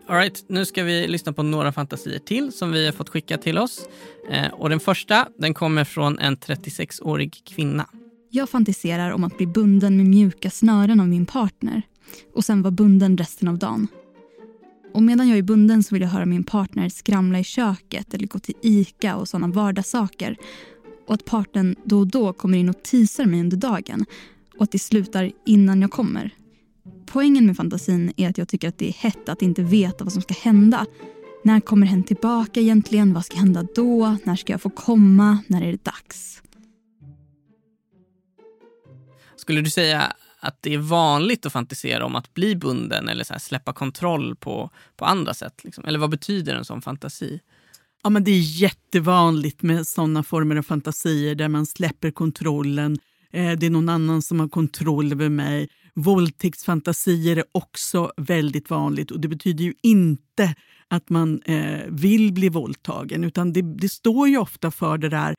All 0.08 0.16
right, 0.18 0.46
nu 0.48 0.66
ska 0.66 0.84
vi 0.84 1.08
lyssna 1.08 1.34
på 1.34 1.44
några 1.44 1.72
fantasier 1.72 2.20
till 2.20 2.52
som 2.52 2.72
vi 2.72 2.86
har 2.86 2.94
fått 2.94 3.10
skicka 3.10 3.38
till 3.38 3.58
oss. 3.58 3.88
Eh, 4.30 4.54
och 4.54 4.70
den 4.70 4.80
första 4.80 5.28
den 5.38 5.54
kommer 5.54 5.84
från 5.84 6.20
en 6.20 6.38
36-årig 6.38 7.42
kvinna. 7.46 7.86
Jag 8.36 8.50
fantiserar 8.50 9.12
om 9.12 9.24
att 9.24 9.38
bli 9.38 9.48
bunden 9.48 9.98
med 9.98 10.06
mjuka 10.06 10.50
snören 10.50 11.00
av 11.00 11.08
min 11.08 11.26
partner 11.26 11.82
och 12.36 12.46
sen 12.46 12.62
vara 12.62 12.72
bunden 12.72 13.18
resten 13.18 13.48
av 13.48 13.58
dagen. 13.58 13.88
Och 14.94 15.04
medan 15.04 15.30
jag 15.30 15.38
är 15.38 15.42
bunden 15.42 15.84
så 15.84 15.96
vill 15.96 16.02
jag 16.02 16.10
höra 16.10 16.26
min 16.26 16.44
partner 16.44 16.90
skramla 16.90 17.40
i 17.40 17.44
köket 17.44 18.14
eller 18.14 18.28
gå 18.28 18.40
till 18.40 18.56
ICA 18.62 19.16
och 19.16 19.28
sådana 19.28 19.48
vardagssaker. 19.48 20.38
Och 21.08 21.14
att 21.14 21.26
partnern 21.26 21.76
då 21.84 22.00
och 22.00 22.08
då 22.08 22.34
kommer 22.34 22.58
in 22.58 22.70
och 22.70 22.84
teasar 22.84 23.26
mig 23.26 23.40
under 23.40 23.58
dagen 23.58 24.06
och 24.58 24.64
att 24.64 24.72
det 24.72 24.80
slutar 24.80 25.32
innan 25.46 25.82
jag 25.82 25.92
kommer. 25.92 26.32
Poängen 27.06 27.46
med 27.46 27.58
fantasin 27.58 28.14
är 28.18 28.30
att 28.30 28.38
jag 28.38 28.48
tycker 28.48 28.68
att 28.68 28.78
det 28.78 28.88
är 28.88 28.94
hett 28.94 29.30
att 29.30 29.42
inte 29.42 29.64
veta 29.64 30.04
vad 30.04 30.14
som 30.14 30.22
ska 30.22 30.34
hända. 30.34 30.86
När 31.44 31.60
kommer 31.60 31.88
hen 31.88 32.04
tillbaka 32.04 32.60
egentligen? 32.60 33.14
Vad 33.14 33.26
ska 33.26 33.38
hända 33.38 33.68
då? 33.76 34.18
När 34.24 34.36
ska 34.36 34.54
jag 34.54 34.62
få 34.62 34.70
komma? 34.70 35.38
När 35.48 35.62
är 35.62 35.72
det 35.72 35.84
dags? 35.84 36.44
Skulle 39.44 39.62
du 39.62 39.70
säga 39.70 40.14
att 40.40 40.58
det 40.62 40.74
är 40.74 40.78
vanligt 40.78 41.46
att 41.46 41.54
fantisera 41.54 42.06
om 42.06 42.16
att 42.16 42.34
bli 42.34 42.56
bunden 42.56 43.10
eller 43.10 43.24
så 43.24 43.34
släppa 43.40 43.74
kontroll 43.74 44.36
på, 44.36 44.70
på 44.96 45.06
andra 45.06 45.34
sätt? 45.34 45.64
Liksom? 45.64 45.86
Eller 45.86 46.00
vad 46.00 46.10
betyder 46.10 46.56
en 46.56 46.66
sån 46.66 46.82
fantasi? 46.82 47.40
Ja, 48.04 48.10
men 48.10 48.24
det 48.24 48.32
är 48.32 48.40
jättevanligt 48.40 49.62
med 49.62 49.88
såna 49.88 50.24
former 50.24 50.56
av 50.56 50.64
fantasier 50.64 51.36
där 51.36 51.48
man 51.48 51.66
släpper 51.66 52.12
kontrollen. 52.12 52.98
Eh, 53.34 53.52
det 53.52 53.66
är 53.66 53.70
någon 53.70 53.90
annan 53.90 54.22
som 54.22 54.40
har 54.40 54.48
kontroll 54.48 55.12
över 55.12 55.30
mig. 55.30 55.70
Våldtäktsfantasier 55.94 57.38
är 57.38 57.46
också 57.52 58.12
väldigt 58.18 58.70
vanligt 58.70 59.12
och 59.12 59.20
det 59.20 59.28
betyder 59.28 59.64
ju 59.64 59.74
inte 59.84 60.56
att 60.88 61.10
man 61.10 61.42
eh, 61.42 61.82
vill 61.90 62.34
bli 62.34 62.50
våldtagen 62.50 63.24
utan 63.24 63.54
det, 63.54 63.62
det 63.62 63.90
står 63.90 64.28
ju 64.28 64.38
ofta 64.38 64.72
för 64.72 64.98
det 64.98 65.10
där 65.10 65.36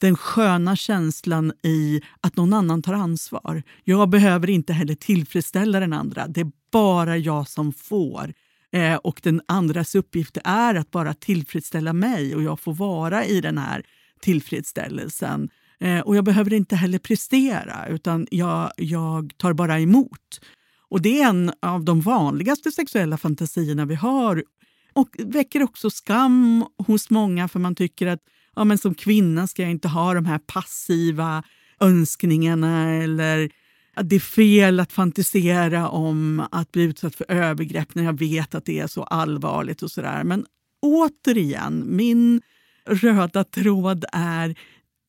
den 0.00 0.16
sköna 0.16 0.76
känslan 0.76 1.52
i 1.62 2.00
att 2.20 2.36
någon 2.36 2.52
annan 2.52 2.82
tar 2.82 2.94
ansvar. 2.94 3.62
Jag 3.84 4.08
behöver 4.08 4.50
inte 4.50 4.72
heller 4.72 4.94
tillfredsställa 4.94 5.80
den 5.80 5.92
andra. 5.92 6.26
Det 6.26 6.40
är 6.40 6.50
bara 6.72 7.16
jag 7.16 7.48
som 7.48 7.72
får. 7.72 8.32
Eh, 8.72 8.94
och 8.94 9.20
den 9.22 9.40
andras 9.48 9.94
uppgift 9.94 10.38
är 10.44 10.74
att 10.74 10.90
bara 10.90 11.14
tillfredsställa 11.14 11.92
mig 11.92 12.34
och 12.34 12.42
jag 12.42 12.60
får 12.60 12.74
vara 12.74 13.24
i 13.24 13.40
den 13.40 13.58
här 13.58 13.82
tillfredsställelsen. 14.20 15.48
Eh, 15.80 16.00
och 16.00 16.16
jag 16.16 16.24
behöver 16.24 16.52
inte 16.52 16.76
heller 16.76 16.98
prestera 16.98 17.86
utan 17.88 18.26
jag, 18.30 18.72
jag 18.76 19.32
tar 19.36 19.52
bara 19.52 19.80
emot. 19.80 20.40
Och 20.88 21.02
det 21.02 21.22
är 21.22 21.28
en 21.28 21.52
av 21.62 21.84
de 21.84 22.00
vanligaste 22.00 22.72
sexuella 22.72 23.18
fantasierna 23.18 23.84
vi 23.84 23.94
har 23.94 24.44
och 24.92 25.08
väcker 25.18 25.62
också 25.62 25.90
skam 25.90 26.64
hos 26.86 27.10
många 27.10 27.48
för 27.48 27.58
man 27.58 27.74
tycker 27.74 28.06
att 28.06 28.20
ja, 28.56 28.64
men 28.64 28.78
som 28.78 28.94
kvinna 28.94 29.46
ska 29.46 29.62
jag 29.62 29.70
inte 29.70 29.88
ha 29.88 30.14
de 30.14 30.26
här 30.26 30.38
passiva 30.38 31.42
önskningarna 31.80 32.92
eller 32.92 33.50
att 33.94 34.08
det 34.08 34.16
är 34.16 34.20
fel 34.20 34.80
att 34.80 34.92
fantisera 34.92 35.88
om 35.88 36.46
att 36.50 36.72
bli 36.72 36.82
utsatt 36.82 37.14
för 37.14 37.30
övergrepp 37.30 37.94
när 37.94 38.04
jag 38.04 38.18
vet 38.18 38.54
att 38.54 38.64
det 38.64 38.78
är 38.78 38.86
så 38.86 39.02
allvarligt 39.02 39.82
och 39.82 39.90
sådär. 39.90 40.24
Men 40.24 40.46
återigen, 40.82 41.96
min 41.96 42.42
röda 42.86 43.44
tråd 43.44 44.04
är 44.12 44.58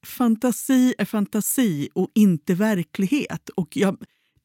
fantasi 0.05 0.93
är 0.97 1.05
fantasi 1.05 1.89
och 1.93 2.11
inte 2.15 2.53
verklighet. 2.53 3.49
Och 3.49 3.77
jag, 3.77 3.97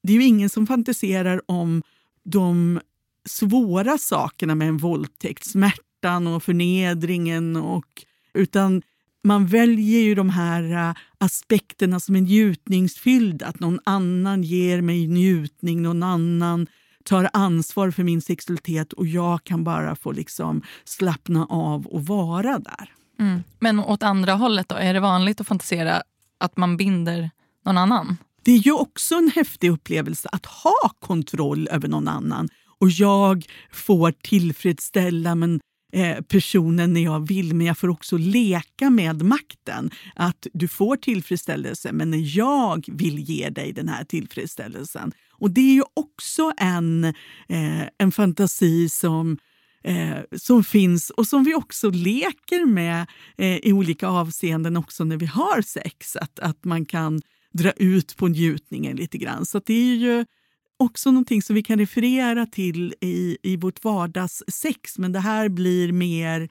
det 0.03 0.13
är 0.13 0.17
ju 0.17 0.25
ingen 0.25 0.51
som 0.51 0.67
fantiserar 0.67 1.43
om 1.47 1.83
de 2.25 2.81
svåra 3.29 3.99
sakerna 3.99 4.55
med 4.55 4.69
en 4.69 4.77
våldtäkt, 4.77 5.45
smärtan 5.45 6.27
och 6.27 6.43
förnedringen. 6.43 7.57
Och, 7.57 8.05
utan 8.35 8.83
man 9.25 9.47
väljer 9.47 10.01
ju 10.01 10.15
de 10.15 10.31
här 10.31 10.89
uh, 10.89 10.95
aspekterna 11.19 12.01
som 12.01 12.17
är 12.17 12.21
njutningsfyllda. 12.21 13.47
Att 13.47 13.61
någon 13.61 13.81
annan 13.85 14.43
ger 14.43 14.81
mig 14.81 15.07
njutning, 15.07 15.83
någon 15.83 16.03
annan 16.03 16.67
tar 17.05 17.31
ansvar 17.33 17.91
för 17.91 18.03
min 18.03 18.23
sexualitet 18.23 18.93
och 18.93 19.07
jag 19.07 19.45
kan 19.45 19.65
bara 19.65 19.97
få 19.97 20.13
liksom 20.13 20.63
slappna 20.85 21.47
av 21.47 21.87
och 21.87 22.07
vara 22.07 22.59
där. 22.59 22.93
Mm. 23.21 23.43
Men 23.59 23.79
åt 23.79 24.03
andra 24.03 24.33
hållet 24.33 24.69
då? 24.69 24.75
Är 24.75 24.95
det 24.95 25.01
vanligt 25.01 25.41
att 25.41 25.47
fantisera 25.47 26.03
att 26.39 26.57
man 26.57 26.77
binder 26.77 27.31
någon 27.65 27.79
annan? 27.79 28.17
Det 28.43 28.53
är 28.53 28.59
ju 28.59 28.73
också 28.73 29.15
en 29.15 29.31
häftig 29.35 29.71
upplevelse 29.71 30.29
att 30.33 30.47
ha 30.47 30.91
kontroll 31.01 31.69
över 31.71 31.89
någon 31.89 32.09
annan. 32.09 32.49
Och 32.79 32.91
jag 32.91 33.47
får 33.73 34.13
tillfredsställa 34.13 35.35
men, 35.35 35.61
Eh, 35.95 36.21
personen 36.21 36.93
när 36.93 37.01
jag 37.01 37.29
vill, 37.29 37.55
men 37.55 37.67
jag 37.67 37.79
får 37.79 37.89
också 37.89 38.17
leka 38.17 38.91
med 38.91 39.23
makten. 39.23 39.91
Att 40.15 40.47
du 40.53 40.69
får 40.69 40.97
tillfredsställelse, 40.97 41.93
men 41.93 42.11
när 42.11 42.37
jag 42.37 42.85
vill 42.89 43.19
ge 43.19 43.49
dig 43.49 43.73
den 43.73 43.89
här 43.89 44.05
tillfredsställelsen. 44.05 45.13
Och 45.33 45.51
det 45.51 45.61
är 45.61 45.75
ju 45.75 45.83
också 45.95 46.53
en, 46.57 47.05
eh, 47.49 47.83
en 47.99 48.13
fantasi 48.13 48.89
som 48.89 49.39
eh, 49.85 50.19
som 50.37 50.65
finns 50.65 51.11
och 51.11 51.27
som 51.27 51.45
vi 51.45 51.55
också 51.55 51.91
leker 51.91 52.67
med 52.67 53.07
eh, 53.39 53.57
i 53.57 53.73
olika 53.73 54.09
avseenden 54.09 54.77
också 54.77 55.05
när 55.05 55.17
vi 55.17 55.27
har 55.27 55.63
sex. 55.63 56.17
Att, 56.17 56.39
att 56.39 56.65
man 56.65 56.85
kan 56.85 57.21
dra 57.53 57.71
ut 57.71 58.17
på 58.17 58.29
njutningen 58.29 58.97
lite 58.97 59.19
grann. 59.19 59.47
Så 59.47 59.61
det 59.67 59.75
är 59.75 59.97
ju 59.97 60.25
också 60.83 61.11
någonting 61.11 61.43
som 61.43 61.55
vi 61.55 61.63
kan 61.63 61.79
referera 61.79 62.47
till 62.47 62.95
i, 63.01 63.39
i 63.43 63.57
vårt 63.57 63.85
vardagssex. 63.85 64.99
Men 64.99 65.13
det 65.13 65.21
här 65.21 65.49
blir 65.49 65.93
mer 65.93 66.49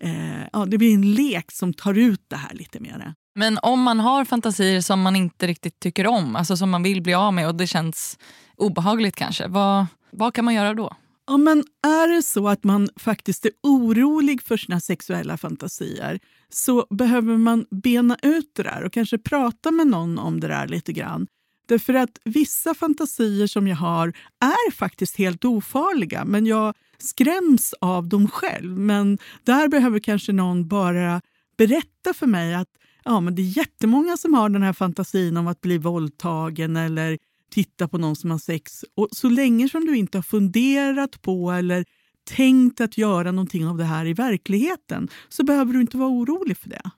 eh, 0.00 0.42
ja, 0.52 0.66
det 0.66 0.78
blir 0.78 0.94
en 0.94 1.14
lek 1.14 1.52
som 1.52 1.74
tar 1.74 1.94
ut 1.94 2.24
det 2.28 2.36
här 2.36 2.54
lite 2.54 2.80
mer. 2.80 3.14
Men 3.34 3.58
om 3.62 3.82
man 3.82 4.00
har 4.00 4.24
fantasier 4.24 4.80
som 4.80 5.00
man 5.00 5.16
inte 5.16 5.46
riktigt 5.46 5.80
tycker 5.80 6.06
om, 6.06 6.36
alltså 6.36 6.56
som 6.56 6.70
man 6.70 6.82
vill 6.82 7.02
bli 7.02 7.14
av 7.14 7.34
med 7.34 7.48
och 7.48 7.54
det 7.54 7.66
känns 7.66 8.18
obehagligt 8.56 9.16
kanske, 9.16 9.48
vad, 9.48 9.86
vad 10.10 10.34
kan 10.34 10.44
man 10.44 10.54
göra 10.54 10.74
då? 10.74 10.96
Ja, 11.26 11.36
men 11.36 11.64
är 11.86 12.08
det 12.16 12.22
så 12.22 12.48
att 12.48 12.64
man 12.64 12.88
faktiskt 12.96 13.44
är 13.44 13.52
orolig 13.62 14.42
för 14.42 14.56
sina 14.56 14.80
sexuella 14.80 15.36
fantasier 15.36 16.20
så 16.52 16.86
behöver 16.90 17.36
man 17.36 17.66
bena 17.70 18.16
ut 18.22 18.50
det 18.56 18.62
där 18.62 18.84
och 18.84 18.92
kanske 18.92 19.18
prata 19.18 19.70
med 19.70 19.86
någon 19.86 20.18
om 20.18 20.40
det 20.40 20.48
där 20.48 20.68
lite 20.68 20.92
grann. 20.92 21.26
Därför 21.70 21.94
att 21.94 22.18
vissa 22.24 22.74
fantasier 22.74 23.46
som 23.46 23.68
jag 23.68 23.76
har 23.76 24.08
är 24.40 24.70
faktiskt 24.70 25.16
helt 25.16 25.44
ofarliga 25.44 26.24
men 26.24 26.46
jag 26.46 26.74
skräms 26.98 27.74
av 27.80 28.08
dem 28.08 28.28
själv. 28.28 28.78
Men 28.78 29.18
där 29.44 29.68
behöver 29.68 29.98
kanske 29.98 30.32
någon 30.32 30.68
bara 30.68 31.20
berätta 31.58 32.14
för 32.14 32.26
mig 32.26 32.54
att 32.54 32.68
ja, 33.04 33.20
men 33.20 33.34
det 33.34 33.42
är 33.42 33.56
jättemånga 33.56 34.16
som 34.16 34.34
har 34.34 34.48
den 34.48 34.62
här 34.62 34.72
fantasin 34.72 35.36
om 35.36 35.46
att 35.46 35.60
bli 35.60 35.78
våldtagen 35.78 36.76
eller 36.76 37.18
titta 37.50 37.88
på 37.88 37.98
någon 37.98 38.16
som 38.16 38.30
har 38.30 38.38
sex. 38.38 38.84
Och 38.94 39.08
så 39.12 39.28
länge 39.28 39.68
som 39.68 39.86
du 39.86 39.96
inte 39.96 40.18
har 40.18 40.22
funderat 40.22 41.22
på 41.22 41.50
eller 41.50 41.84
tänkt 42.24 42.80
att 42.80 42.98
göra 42.98 43.32
någonting 43.32 43.66
av 43.66 43.78
det 43.78 43.84
här 43.84 44.06
i 44.06 44.12
verkligheten 44.12 45.08
så 45.28 45.44
behöver 45.44 45.72
du 45.72 45.80
inte 45.80 45.96
vara 45.96 46.10
orolig 46.10 46.56
för 46.56 46.68
det. 46.68 46.90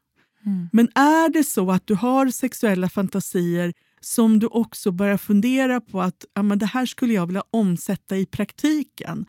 Mm. 0.47 0.69
Men 0.73 0.89
är 0.95 1.29
det 1.29 1.45
så 1.45 1.71
att 1.71 1.87
du 1.87 1.95
har 1.95 2.29
sexuella 2.29 2.89
fantasier 2.89 3.73
som 4.05 4.38
du 4.38 4.47
också 4.47 4.91
börjar 4.91 5.17
fundera 5.17 5.81
på 5.81 6.03
att 6.03 6.25
ja, 6.35 6.43
men 6.43 6.59
det 6.59 6.67
här 6.67 6.87
skulle 6.87 7.12
jag 7.12 7.27
vilja 7.27 7.43
omsätta 7.51 8.17
i 8.17 8.27
praktiken 8.27 9.27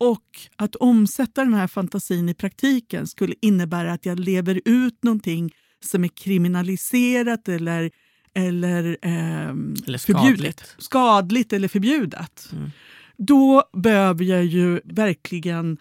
och 0.00 0.26
att 0.56 0.76
omsätta 0.76 1.44
den 1.44 1.54
här 1.54 1.66
fantasin 1.66 2.28
i 2.28 2.34
praktiken 2.34 3.06
skulle 3.06 3.34
innebära 3.42 3.92
att 3.92 4.06
jag 4.06 4.20
lever 4.20 4.60
ut 4.64 5.04
någonting 5.04 5.50
som 5.84 6.04
är 6.04 6.08
kriminaliserat 6.08 7.48
eller 7.48 7.90
eller, 8.34 8.98
eh, 9.02 9.48
eller 9.86 9.98
skadligt. 9.98 10.76
skadligt 10.78 11.52
eller 11.52 11.68
förbjudet. 11.68 12.48
Mm. 12.52 12.70
Då 13.16 13.62
behöver 13.72 14.24
jag 14.24 14.44
ju 14.44 14.80
verkligen 14.84 15.78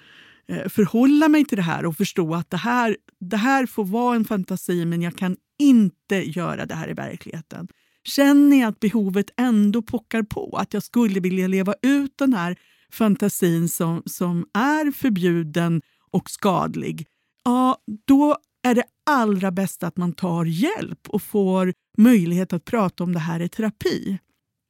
eh, 0.48 0.70
förhålla 0.70 1.28
mig 1.28 1.46
till 1.46 1.56
det 1.56 1.64
här 1.64 1.86
och 1.86 1.98
förstå 1.98 2.36
att 2.36 2.50
det 2.50 2.58
här, 2.58 2.98
det 3.20 3.38
här 3.38 3.66
får 3.66 3.86
vara 3.86 4.16
en 4.16 4.26
fantasi 4.26 4.86
men 4.86 5.02
jag 5.02 5.18
kan 5.18 5.38
inte 5.60 6.30
göra 6.30 6.66
det 6.66 6.76
här 6.76 6.90
i 6.90 6.94
verkligheten. 6.94 7.68
Känner 8.10 8.60
jag 8.60 8.70
att 8.70 8.80
behovet 8.80 9.30
ändå 9.38 9.82
pockar 9.82 10.24
på, 10.24 10.58
att 10.58 10.74
jag 10.74 10.84
skulle 10.84 11.20
vilja 11.20 11.48
leva 11.48 11.74
ut 11.82 12.18
den 12.18 12.34
här 12.34 12.58
fantasin 12.92 13.70
som, 13.70 14.04
som 14.06 14.46
är 14.54 14.92
förbjuden 14.92 15.82
och 16.12 16.30
skadlig, 16.30 17.08
ja, 17.44 17.78
då 18.08 18.38
är 18.64 18.76
det 18.76 18.84
allra 19.06 19.52
bästa 19.52 19.88
att 19.88 19.98
man 19.98 20.14
tar 20.14 20.46
hjälp 20.46 21.10
och 21.10 21.22
får 21.22 21.74
möjlighet 21.98 22.54
att 22.54 22.66
prata 22.66 23.04
om 23.04 23.14
det 23.14 23.20
här 23.20 23.40
i 23.40 23.50
terapi. 23.50 24.20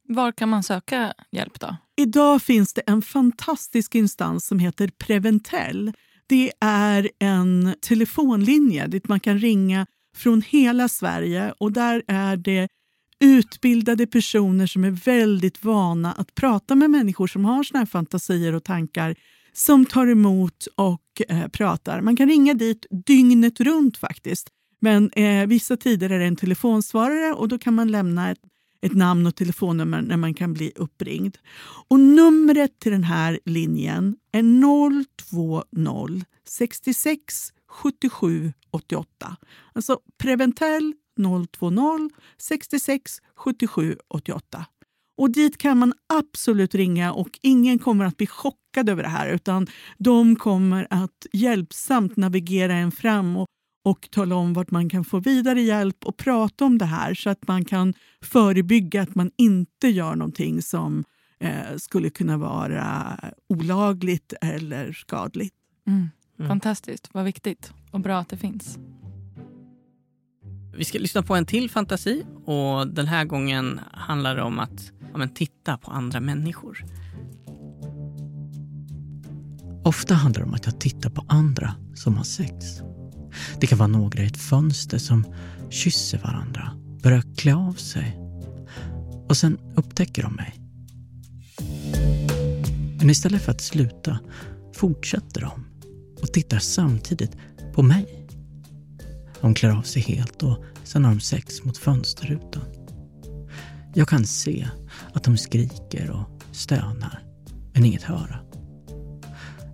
Var 0.08 0.32
kan 0.32 0.49
man 0.49 0.63
söka 0.63 1.13
hjälp 1.32 1.60
då? 1.60 1.78
Idag 1.97 2.41
finns 2.41 2.73
det 2.73 2.82
en 2.88 3.02
fantastisk 3.02 3.95
instans 3.95 4.45
som 4.45 4.60
heter 4.60 4.88
Preventell. 4.88 5.93
Det 6.28 6.52
är 6.62 7.10
en 7.19 7.75
telefonlinje 7.82 8.88
dit 8.88 9.08
man 9.08 9.19
kan 9.19 9.39
ringa 9.39 9.86
från 10.15 10.41
hela 10.41 10.88
Sverige 10.89 11.54
och 11.58 11.71
där 11.71 12.04
är 12.08 12.38
det 12.38 12.67
utbildade 13.19 14.08
personer 14.08 14.67
som 14.67 14.84
är 14.84 14.91
väldigt 14.91 15.63
vana 15.63 16.12
att 16.12 16.36
prata 16.36 16.75
med 16.75 16.89
människor 16.89 17.27
som 17.27 17.45
har 17.45 17.63
såna 17.63 17.79
här 17.79 17.86
fantasier 17.86 18.55
och 18.55 18.63
tankar 18.63 19.15
som 19.53 19.86
tar 19.86 20.08
emot 20.08 20.67
och 20.75 21.21
eh, 21.29 21.47
pratar. 21.47 22.01
Man 22.01 22.15
kan 22.15 22.29
ringa 22.29 22.53
dit 22.53 22.86
dygnet 23.05 23.60
runt 23.60 23.97
faktiskt. 23.97 24.49
Men 24.82 25.12
eh, 25.12 25.47
vissa 25.47 25.77
tider 25.77 26.10
är 26.10 26.19
det 26.19 26.25
en 26.25 26.36
telefonsvarare 26.36 27.34
och 27.34 27.47
då 27.47 27.58
kan 27.58 27.73
man 27.73 27.91
lämna 27.91 28.32
ett, 28.32 28.39
ett 28.82 28.93
namn 28.93 29.27
och 29.27 29.36
telefonnummer 29.36 30.01
när 30.01 30.17
man 30.17 30.34
kan 30.34 30.53
bli 30.53 30.71
uppringd. 30.75 31.38
Och 31.89 31.99
numret 31.99 32.79
till 32.79 32.91
den 32.91 33.03
här 33.03 33.39
linjen 33.45 34.15
är 34.32 34.43
020 35.29 36.23
66 36.47 37.53
77 37.69 38.53
88. 38.71 39.36
Alltså 39.73 39.99
Preventell 40.17 40.93
020 41.19 42.10
66 42.38 43.21
77 43.36 43.97
88. 44.08 44.65
Och 45.19 45.32
dit 45.32 45.58
kan 45.58 45.77
man 45.77 45.93
absolut 46.13 46.75
ringa 46.75 47.13
och 47.13 47.39
ingen 47.41 47.79
kommer 47.79 48.05
att 48.05 48.17
bli 48.17 48.27
chockad 48.27 48.89
över 48.89 49.03
det 49.03 49.10
här 49.10 49.29
utan 49.29 49.67
de 49.97 50.36
kommer 50.36 50.88
att 50.89 51.25
hjälpsamt 51.34 52.17
navigera 52.17 52.73
en 52.73 52.91
fram 52.91 53.38
och, 53.38 53.47
och 53.86 54.08
tala 54.12 54.36
om 54.36 54.53
vart 54.53 54.71
man 54.71 54.89
kan 54.89 55.05
få 55.05 55.19
vidare 55.19 55.62
hjälp 55.62 56.05
och 56.05 56.17
prata 56.17 56.65
om 56.65 56.77
det 56.77 56.86
här 56.86 57.13
så 57.13 57.29
att 57.29 57.47
man 57.47 57.65
kan 57.65 57.93
förebygga 58.21 59.01
att 59.01 59.15
man 59.15 59.32
inte 59.38 59.88
gör 59.88 60.15
någonting 60.15 60.62
som 60.62 61.03
eh, 61.39 61.77
skulle 61.77 62.10
kunna 62.10 62.38
vara 62.38 63.19
olagligt 63.47 64.34
eller 64.41 64.91
skadligt. 64.91 65.55
Mm. 65.88 66.10
Mm. 66.39 66.49
Fantastiskt, 66.49 67.10
vad 67.12 67.25
viktigt 67.25 67.73
och 67.91 67.99
bra 67.99 68.17
att 68.17 68.29
det 68.29 68.38
finns. 68.38 68.77
Vi 70.77 70.86
ska 70.86 70.99
lyssna 70.99 71.23
på 71.23 71.36
en 71.36 71.45
till 71.45 71.69
fantasi 71.69 72.25
och 72.45 72.88
den 72.88 73.08
här 73.08 73.25
gången 73.25 73.79
handlar 73.91 74.36
det 74.36 74.41
om 74.41 74.60
att 74.60 74.91
ja, 75.12 75.17
men, 75.17 75.34
titta 75.34 75.77
på 75.77 75.91
andra 75.91 76.19
människor. 76.19 76.86
Ofta 79.84 80.13
handlar 80.13 80.41
det 80.41 80.47
om 80.47 80.53
att 80.53 80.65
jag 80.65 80.79
tittar 80.79 81.10
på 81.10 81.25
andra 81.27 81.75
som 81.95 82.17
har 82.17 82.23
sex. 82.23 82.65
Det 83.60 83.67
kan 83.67 83.77
vara 83.77 83.88
några 83.88 84.23
i 84.23 84.25
ett 84.25 84.38
fönster 84.38 84.97
som 84.97 85.25
kysser 85.69 86.17
varandra, 86.17 86.71
börjar 87.03 87.23
klä 87.38 87.55
av 87.55 87.73
sig 87.73 88.19
och 89.29 89.38
sen 89.38 89.58
upptäcker 89.75 90.23
de 90.23 90.34
mig. 90.34 90.55
Men 92.97 93.10
istället 93.10 93.41
för 93.41 93.51
att 93.51 93.62
sluta 93.62 94.19
fortsätter 94.75 95.41
de 95.41 95.65
och 96.21 96.34
tittar 96.34 96.60
samtidigt 96.60 97.38
på 97.73 97.84
mig. 97.84 98.18
De 99.41 99.54
klär 99.54 99.69
av 99.69 99.82
sig 99.82 100.02
helt 100.02 100.43
och 100.43 100.63
sen 100.84 101.06
har 101.06 101.12
de 101.12 101.19
sex 101.19 101.63
mot 101.63 101.78
fönsterrutan. 101.78 102.63
Jag 103.93 104.08
kan 104.08 104.25
se 104.25 104.67
att 105.13 105.23
de 105.23 105.38
skriker 105.38 106.10
och 106.12 106.43
stönar, 106.52 107.23
men 107.73 107.86
inget 107.86 108.04
höra. 108.04 108.39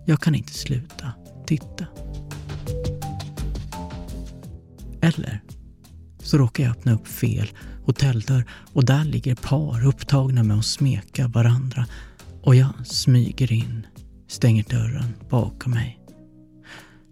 Jag 0.05 0.21
kan 0.21 0.35
inte 0.35 0.53
sluta 0.53 1.11
titta. 1.47 1.85
Eller 5.01 5.41
så 6.19 6.37
råkar 6.37 6.63
jag 6.63 6.71
öppna 6.71 6.93
upp 6.93 7.07
fel 7.07 7.47
hotelldörr 7.85 8.45
och 8.73 8.85
där 8.85 9.03
ligger 9.03 9.35
par 9.35 9.85
upptagna 9.87 10.43
med 10.43 10.57
att 10.57 10.65
smeka 10.65 11.27
varandra 11.27 11.85
och 12.41 12.55
jag 12.55 12.87
smyger 12.87 13.51
in, 13.51 13.87
stänger 14.27 14.63
dörren 14.69 15.13
bakom 15.29 15.71
mig. 15.71 15.99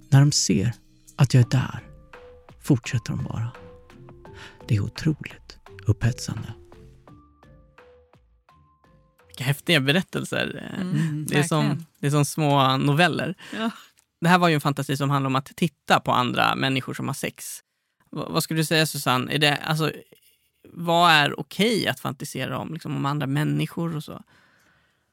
När 0.09 0.19
de 0.19 0.31
ser 0.31 0.73
att 1.15 1.33
jag 1.33 1.41
är 1.41 1.49
där 1.49 1.92
fortsätter 2.63 3.09
de 3.13 3.23
bara. 3.23 3.51
Det 4.67 4.75
är 4.75 4.79
otroligt 4.79 5.57
upphetsande. 5.85 6.53
Vilka 9.27 9.43
häftiga 9.43 9.79
berättelser. 9.79 10.73
Mm, 10.81 11.25
det, 11.29 11.37
är 11.37 11.43
som, 11.43 11.85
det 11.99 12.07
är 12.07 12.11
som 12.11 12.25
små 12.25 12.77
noveller. 12.77 13.35
Ja. 13.53 13.71
Det 14.21 14.27
här 14.29 14.37
var 14.37 14.47
ju 14.47 14.55
en 14.55 14.61
fantasi 14.61 14.97
som 14.97 15.09
handlar 15.09 15.27
om 15.27 15.35
att 15.35 15.45
titta 15.55 15.99
på 15.99 16.11
andra 16.11 16.55
människor 16.55 16.93
som 16.93 17.07
har 17.07 17.13
sex. 17.13 17.59
V- 18.11 18.21
vad 18.27 18.43
skulle 18.43 18.59
du 18.59 18.65
säga 18.65 18.85
Susanne? 18.85 19.33
Är 19.33 19.39
det, 19.39 19.55
alltså, 19.55 19.91
vad 20.69 21.11
är 21.11 21.39
okej 21.39 21.87
att 21.87 21.99
fantisera 21.99 22.57
om? 22.59 22.73
Liksom, 22.73 22.95
om 22.95 23.05
andra 23.05 23.27
människor 23.27 23.95
och 23.95 24.03
så? 24.03 24.23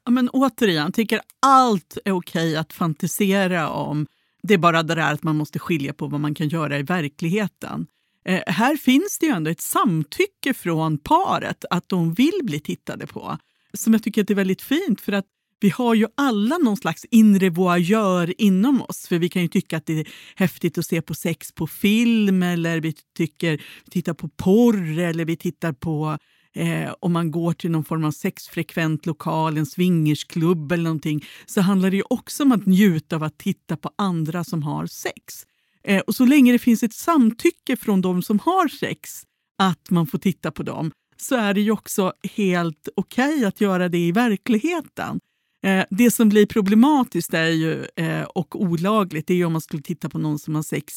Ja, 0.04 0.10
men 0.10 0.28
återigen, 0.28 0.92
tycker 0.92 1.20
allt 1.40 1.98
är 2.04 2.12
okej 2.12 2.56
att 2.56 2.72
fantisera 2.72 3.68
om. 3.68 4.06
Det 4.42 4.54
är 4.54 4.58
bara 4.58 4.82
det 4.82 4.94
där 4.94 5.12
att 5.12 5.22
man 5.22 5.36
måste 5.36 5.58
skilja 5.58 5.92
på 5.92 6.06
vad 6.06 6.20
man 6.20 6.34
kan 6.34 6.48
göra 6.48 6.78
i 6.78 6.82
verkligheten. 6.82 7.86
Eh, 8.24 8.42
här 8.46 8.76
finns 8.76 9.18
det 9.18 9.26
ju 9.26 9.32
ändå 9.32 9.50
ett 9.50 9.60
samtycke 9.60 10.54
från 10.54 10.98
paret 10.98 11.64
att 11.70 11.88
de 11.88 12.14
vill 12.14 12.40
bli 12.42 12.60
tittade 12.60 13.06
på. 13.06 13.38
Som 13.74 13.92
jag 13.92 14.02
tycker 14.02 14.20
att 14.20 14.28
det 14.28 14.34
är 14.34 14.36
väldigt 14.36 14.62
fint 14.62 15.00
för 15.00 15.12
att 15.12 15.26
vi 15.60 15.68
har 15.70 15.94
ju 15.94 16.06
alla 16.14 16.58
någon 16.58 16.76
slags 16.76 17.04
inre 17.10 17.50
voyeur 17.50 18.34
inom 18.38 18.82
oss. 18.82 19.06
För 19.08 19.18
vi 19.18 19.28
kan 19.28 19.42
ju 19.42 19.48
tycka 19.48 19.76
att 19.76 19.86
det 19.86 20.00
är 20.00 20.08
häftigt 20.36 20.78
att 20.78 20.86
se 20.86 21.02
på 21.02 21.14
sex 21.14 21.52
på 21.52 21.66
film 21.66 22.42
eller 22.42 22.80
vi 22.80 22.94
tycker 23.16 23.56
vi 23.84 23.90
tittar 23.90 24.14
på 24.14 24.28
porr 24.28 24.98
eller 24.98 25.24
vi 25.24 25.36
tittar 25.36 25.72
på 25.72 26.18
eh, 26.56 26.94
om 27.00 27.12
man 27.12 27.30
går 27.30 27.52
till 27.52 27.70
någon 27.70 27.84
form 27.84 28.04
av 28.04 28.10
sexfrekvent 28.10 29.06
lokal, 29.06 29.58
en 29.58 29.66
swingersklubb 29.66 30.72
eller 30.72 30.84
någonting, 30.84 31.24
så 31.46 31.60
handlar 31.60 31.90
det 31.90 31.96
ju 31.96 32.02
också 32.10 32.42
om 32.42 32.52
att 32.52 32.66
njuta 32.66 33.16
av 33.16 33.22
att 33.22 33.38
titta 33.38 33.76
på 33.76 33.90
andra 33.98 34.44
som 34.44 34.62
har 34.62 34.86
sex. 34.86 35.46
Eh, 35.84 36.00
och 36.00 36.14
så 36.14 36.24
länge 36.24 36.52
det 36.52 36.58
finns 36.58 36.82
ett 36.82 36.94
samtycke 36.94 37.76
från 37.76 38.00
de 38.00 38.22
som 38.22 38.38
har 38.38 38.68
sex 38.68 39.22
att 39.58 39.90
man 39.90 40.06
får 40.06 40.18
titta 40.18 40.50
på 40.50 40.62
dem, 40.62 40.90
så 41.16 41.36
är 41.36 41.54
det 41.54 41.60
ju 41.60 41.70
också 41.70 42.12
helt 42.36 42.88
okej 42.96 43.44
att 43.44 43.60
göra 43.60 43.88
det 43.88 43.98
i 43.98 44.12
verkligheten. 44.12 45.20
Eh, 45.62 45.84
det 45.90 46.10
som 46.10 46.28
blir 46.28 46.46
problematiskt 46.46 47.34
är 47.34 47.46
ju, 47.46 47.86
eh, 47.96 48.22
och 48.22 48.62
olagligt 48.62 49.26
det 49.26 49.34
är 49.34 49.38
ju 49.38 49.44
om 49.44 49.52
man 49.52 49.60
skulle 49.60 49.82
titta 49.82 50.08
på 50.08 50.18
någon 50.18 50.38
som 50.38 50.54
har 50.54 50.62
sex 50.62 50.94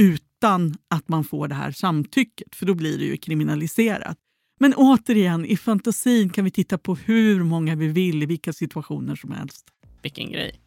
utan 0.00 0.74
att 0.90 1.08
man 1.08 1.24
får 1.24 1.48
det 1.48 1.54
här 1.54 1.72
samtycket, 1.72 2.54
för 2.54 2.66
då 2.66 2.74
blir 2.74 2.98
det 2.98 3.04
ju 3.04 3.16
kriminaliserat. 3.16 4.16
Men 4.58 4.74
återigen, 4.74 5.44
i 5.44 5.56
fantasin 5.56 6.30
kan 6.30 6.44
vi 6.44 6.50
titta 6.50 6.78
på 6.78 6.94
hur 6.94 7.42
många 7.42 7.74
vi 7.74 7.88
vill 7.88 8.22
i 8.22 8.26
vilka 8.26 8.52
situationer 8.52 9.16
som 9.16 9.32
helst. 9.32 9.66
Vilken 10.02 10.32
grej. 10.32 10.60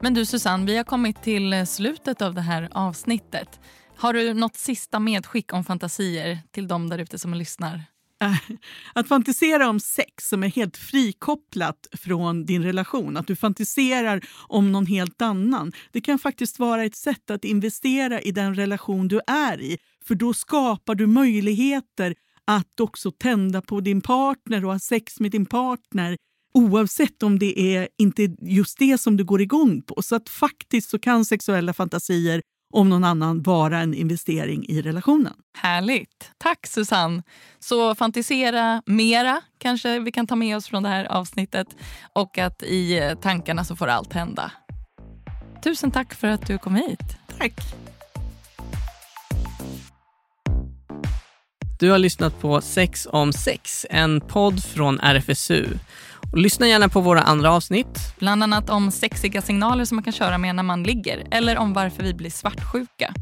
Men 0.00 0.14
du 0.14 0.26
Susanne, 0.26 0.66
vi 0.66 0.76
har 0.76 0.84
kommit 0.84 1.22
till 1.22 1.66
slutet 1.66 2.22
av 2.22 2.34
det 2.34 2.40
här 2.40 2.68
avsnittet. 2.72 3.60
Har 3.96 4.12
du 4.12 4.34
något 4.34 4.56
sista 4.56 4.98
medskick 4.98 5.52
om 5.52 5.64
fantasier 5.64 6.38
till 6.50 6.68
de 6.68 6.88
där 6.88 6.98
ute 6.98 7.18
som 7.18 7.34
lyssnar? 7.34 7.91
Att 8.94 9.08
fantisera 9.08 9.68
om 9.68 9.80
sex 9.80 10.28
som 10.28 10.42
är 10.42 10.48
helt 10.48 10.76
frikopplat 10.76 11.86
från 11.92 12.44
din 12.44 12.62
relation, 12.62 13.16
att 13.16 13.26
du 13.26 13.36
fantiserar 13.36 14.24
om 14.48 14.72
någon 14.72 14.86
helt 14.86 15.22
annan, 15.22 15.72
det 15.92 16.00
kan 16.00 16.18
faktiskt 16.18 16.58
vara 16.58 16.84
ett 16.84 16.96
sätt 16.96 17.30
att 17.30 17.44
investera 17.44 18.20
i 18.20 18.30
den 18.30 18.54
relation 18.54 19.08
du 19.08 19.20
är 19.26 19.60
i. 19.60 19.78
För 20.04 20.14
då 20.14 20.34
skapar 20.34 20.94
du 20.94 21.06
möjligheter 21.06 22.14
att 22.44 22.80
också 22.80 23.10
tända 23.10 23.60
på 23.60 23.80
din 23.80 24.00
partner 24.00 24.64
och 24.64 24.72
ha 24.72 24.78
sex 24.78 25.20
med 25.20 25.30
din 25.30 25.46
partner 25.46 26.16
oavsett 26.54 27.22
om 27.22 27.38
det 27.38 27.76
är 27.76 27.88
inte 27.98 28.36
just 28.40 28.78
det 28.78 28.98
som 28.98 29.16
du 29.16 29.24
går 29.24 29.40
igång 29.40 29.82
på. 29.82 30.02
Så 30.02 30.16
att 30.16 30.28
faktiskt 30.28 30.90
så 30.90 30.98
kan 30.98 31.24
sexuella 31.24 31.72
fantasier 31.72 32.42
om 32.72 32.88
någon 32.88 33.04
annan 33.04 33.42
vara 33.42 33.78
en 33.78 33.94
investering 33.94 34.66
i 34.68 34.82
relationen. 34.82 35.34
Härligt. 35.58 36.30
Tack 36.38 36.66
Susanne. 36.66 37.22
Så 37.58 37.94
fantisera 37.94 38.82
mera 38.86 39.40
kanske 39.58 39.98
vi 39.98 40.12
kan 40.12 40.26
ta 40.26 40.36
med 40.36 40.56
oss 40.56 40.66
från 40.66 40.82
det 40.82 40.88
här 40.88 41.04
avsnittet. 41.04 41.66
Och 42.12 42.38
att 42.38 42.62
i 42.62 43.14
tankarna 43.22 43.64
så 43.64 43.76
får 43.76 43.86
allt 43.86 44.12
hända. 44.12 44.52
Tusen 45.64 45.90
tack 45.90 46.14
för 46.14 46.28
att 46.28 46.46
du 46.46 46.58
kom 46.58 46.74
hit. 46.74 47.16
Tack! 47.38 47.52
Du 51.82 51.90
har 51.90 51.98
lyssnat 51.98 52.40
på 52.40 52.60
Sex 52.60 53.08
om 53.10 53.32
sex, 53.32 53.86
en 53.90 54.20
podd 54.20 54.64
från 54.64 55.00
RFSU. 55.00 55.66
Och 56.32 56.38
lyssna 56.38 56.68
gärna 56.68 56.88
på 56.88 57.00
våra 57.00 57.20
andra 57.22 57.52
avsnitt. 57.52 58.14
Bland 58.18 58.42
annat 58.42 58.70
om 58.70 58.90
sexiga 58.90 59.42
signaler 59.42 59.84
som 59.84 59.96
man 59.96 60.02
kan 60.02 60.12
köra 60.12 60.38
med 60.38 60.54
när 60.54 60.62
man 60.62 60.82
ligger 60.82 61.26
eller 61.30 61.58
om 61.58 61.72
varför 61.72 62.02
vi 62.02 62.14
blir 62.14 62.30
svartsjuka. 62.30 63.14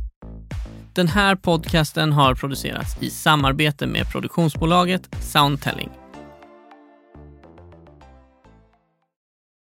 Den 0.95 1.09
här 1.09 1.37
podcasten 1.37 2.13
har 2.13 2.35
producerats 2.35 3.03
i 3.03 3.11
samarbete 3.11 3.87
med 3.87 4.11
produktionsbolaget 4.13 5.09
Soundtelling. 5.23 6.00